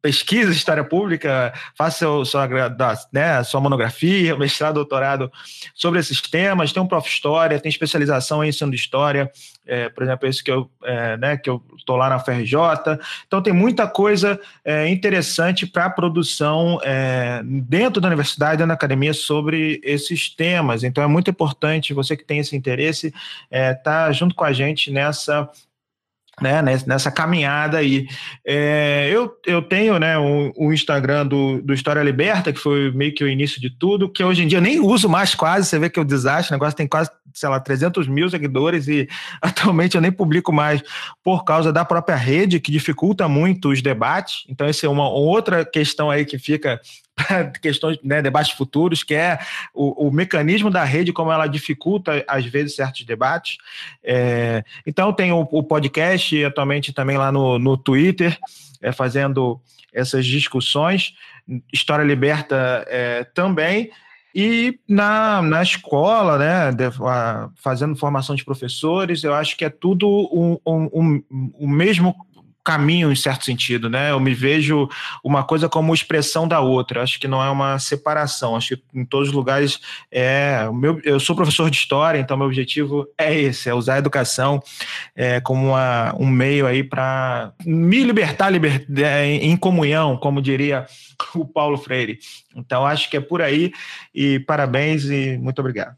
[0.00, 2.48] pesquisa história pública, faça sua,
[3.12, 5.30] né, sua monografia, mestrado, doutorado
[5.74, 6.72] sobre esses temas.
[6.72, 7.08] Tem um prof.
[7.08, 9.30] História, tem especialização em ensino de história,
[9.66, 12.54] é, por exemplo, esse que eu é, né, que eu estou lá na FRJ.
[13.26, 19.12] Então, tem muita coisa é, interessante para a produção é, dentro da universidade, da academia,
[19.12, 20.84] sobre esses temas.
[20.84, 23.16] Então, é muito importante você que tem esse interesse estar
[23.50, 25.48] é, tá junto com a gente nessa
[26.40, 28.06] né, nessa caminhada aí.
[28.46, 33.14] É, eu, eu tenho né, o, o, Instagram do, do História Liberta, que foi meio
[33.14, 35.78] que o início de tudo, que hoje em dia eu nem uso mais quase, você
[35.78, 39.08] vê que é um desastre, o negócio tem quase, sei lá, 300 mil seguidores e
[39.40, 40.82] atualmente eu nem publico mais
[41.22, 45.64] por causa da própria rede, que dificulta muito os debates, então essa é uma outra
[45.64, 46.80] questão aí que fica
[47.60, 49.38] questões, né, debates futuros, que é
[49.74, 53.58] o, o, mecanismo da rede, como ela dificulta, às vezes, certos debates.
[54.02, 58.38] É, então, tem o, o, podcast, atualmente também lá no, no Twitter,
[58.80, 59.60] é, fazendo
[59.92, 61.14] essas discussões.
[61.72, 63.90] História Liberta é, também.
[64.40, 69.68] E na, na escola, né, de, a, fazendo formação de professores, eu acho que é
[69.68, 72.14] tudo o um, um, um, um mesmo
[72.64, 74.10] caminho em certo sentido, né?
[74.10, 74.88] Eu me vejo
[75.24, 77.02] uma coisa como expressão da outra.
[77.02, 78.56] Acho que não é uma separação.
[78.56, 79.80] Acho que em todos os lugares
[80.10, 80.68] é.
[80.72, 84.62] Meu, eu sou professor de história, então meu objetivo é esse: é usar a educação
[85.16, 90.86] é, como uma, um meio aí para me libertar liber, é, em comunhão, como diria
[91.34, 92.18] o Paulo Freire.
[92.54, 93.72] Então acho que é por aí.
[94.14, 95.96] E parabéns e muito obrigado.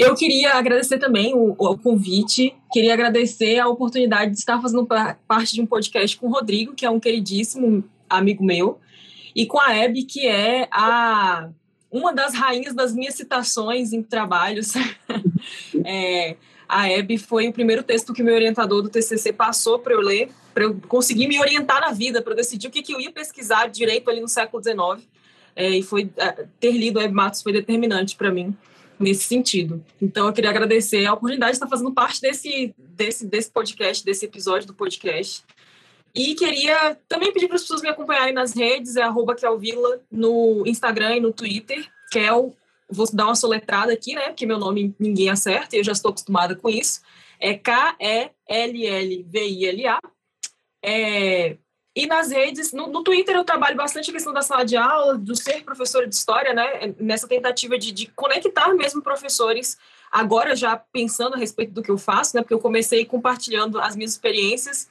[0.00, 4.88] Eu queria agradecer também o, o, convite, queria agradecer a oportunidade de estar fazendo
[5.28, 8.80] parte de um podcast com o Rodrigo, que é um queridíssimo amigo meu,
[9.36, 11.50] e com a Hebe, que é a
[11.90, 14.72] uma das rainhas das minhas citações em trabalhos.
[15.84, 16.34] é,
[16.66, 20.30] a Hebe foi o primeiro texto que meu orientador do TCC passou para eu ler,
[20.54, 23.12] para eu conseguir me orientar na vida, para eu decidir o que, que eu ia
[23.12, 25.06] pesquisar direito ali no século XIX.
[25.54, 28.56] É, e foi é, ter lido a Hebe Matos foi determinante para mim
[29.00, 29.82] nesse sentido.
[30.00, 34.26] Então, eu queria agradecer a oportunidade de estar fazendo parte desse, desse, desse podcast, desse
[34.26, 35.42] episódio do podcast.
[36.14, 40.64] E queria também pedir para as pessoas me acompanharem nas redes, é arroba Kelvila, no
[40.66, 41.88] Instagram e no Twitter.
[42.12, 42.54] Kel,
[42.90, 44.28] vou dar uma soletrada aqui, né?
[44.28, 47.00] Porque meu nome ninguém acerta e eu já estou acostumada com isso.
[47.38, 48.30] É K-E-L-L-V-I-L-A.
[50.82, 51.56] É,
[51.94, 55.18] e nas redes, no, no, Twitter eu trabalho bastante a questão da sala de aula,
[55.18, 56.94] do ser professor de história, né?
[57.00, 59.76] Nessa tentativa de, de conectar mesmo professores,
[60.10, 62.42] agora já pensando a respeito do que eu faço, né?
[62.42, 64.88] Porque eu comecei compartilhando as minhas experiências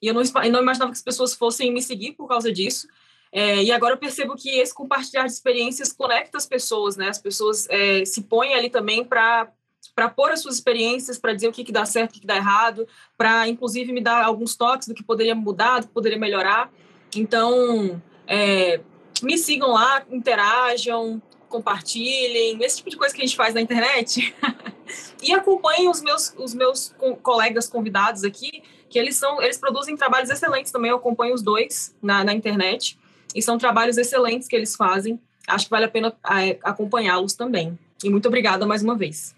[0.00, 2.88] e eu não, eu não imaginava que as pessoas fossem me seguir por causa disso.
[3.30, 7.08] É, e agora eu percebo que esse compartilhar de experiências conecta as pessoas, né?
[7.10, 9.52] As pessoas é, se põem ali também para
[9.98, 12.36] para pôr as suas experiências, para dizer o que, que dá certo, o que, dá
[12.36, 12.86] errado,
[13.16, 16.70] para inclusive me dar alguns toques do que poderia mudar, do que poderia melhorar.
[17.16, 18.80] Então, é,
[19.20, 24.32] me sigam lá, interajam, compartilhem, esse tipo de coisa que a gente faz na internet.
[25.20, 30.30] E acompanhem os meus, os meus colegas convidados aqui, que eles são, eles produzem trabalhos
[30.30, 32.98] excelentes também, eu acompanho os dois na, na internet,
[33.34, 35.20] e são trabalhos excelentes que eles fazem.
[35.46, 37.78] Acho que vale a pena é, acompanhá-los também.
[38.02, 39.36] E muito obrigada mais uma vez.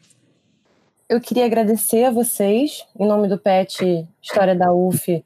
[1.10, 5.24] Eu queria agradecer a vocês, em nome do PET História da UF,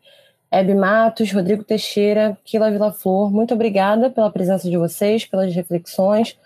[0.51, 3.31] Hebe Matos, Rodrigo Teixeira, Kila Flor.
[3.31, 6.39] Muito obrigada pela presença de vocês, pelas reflexões.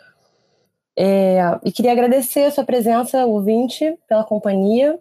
[0.98, 4.98] É, e queria agradecer a sua presença, ouvinte, pela companhia.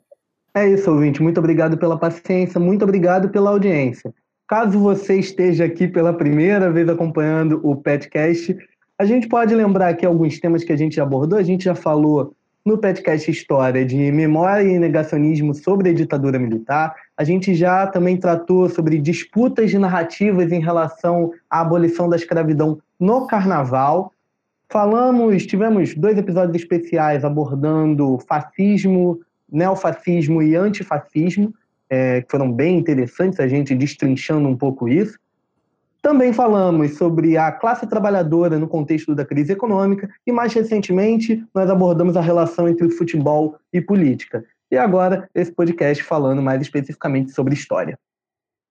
[0.53, 1.19] É isso, ouvinte.
[1.19, 4.13] Muito obrigado pela paciência, muito obrigado pela audiência.
[4.47, 8.55] Caso você esteja aqui pela primeira vez acompanhando o Petcast,
[8.99, 11.39] a gente pode lembrar aqui alguns temas que a gente abordou.
[11.39, 12.35] A gente já falou
[12.67, 16.93] no Petcast História de memória e negacionismo sobre a ditadura militar.
[17.15, 22.77] A gente já também tratou sobre disputas de narrativas em relação à abolição da escravidão
[22.99, 24.11] no Carnaval.
[24.69, 31.53] Falamos, tivemos dois episódios especiais abordando fascismo, neofascismo e antifascismo,
[31.89, 35.17] é, que foram bem interessantes, a gente destrinchando um pouco isso.
[36.07, 41.69] Também falamos sobre a classe trabalhadora no contexto da crise econômica e, mais recentemente, nós
[41.69, 44.45] abordamos a relação entre futebol e política.
[44.71, 47.99] E agora, esse podcast falando mais especificamente sobre história.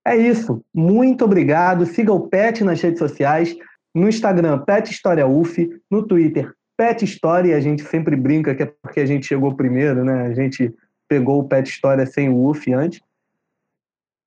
[0.03, 0.65] É isso.
[0.73, 1.85] Muito obrigado.
[1.85, 3.55] Siga o PET nas redes sociais.
[3.93, 5.79] No Instagram, Pet História UF.
[5.91, 7.55] No Twitter, Pet História.
[7.55, 10.23] A gente sempre brinca que é porque a gente chegou primeiro, né?
[10.23, 10.73] A gente
[11.07, 12.99] pegou o Pet História sem o UF antes.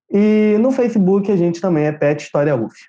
[0.08, 2.88] E no Facebook a gente também é Pet História UF.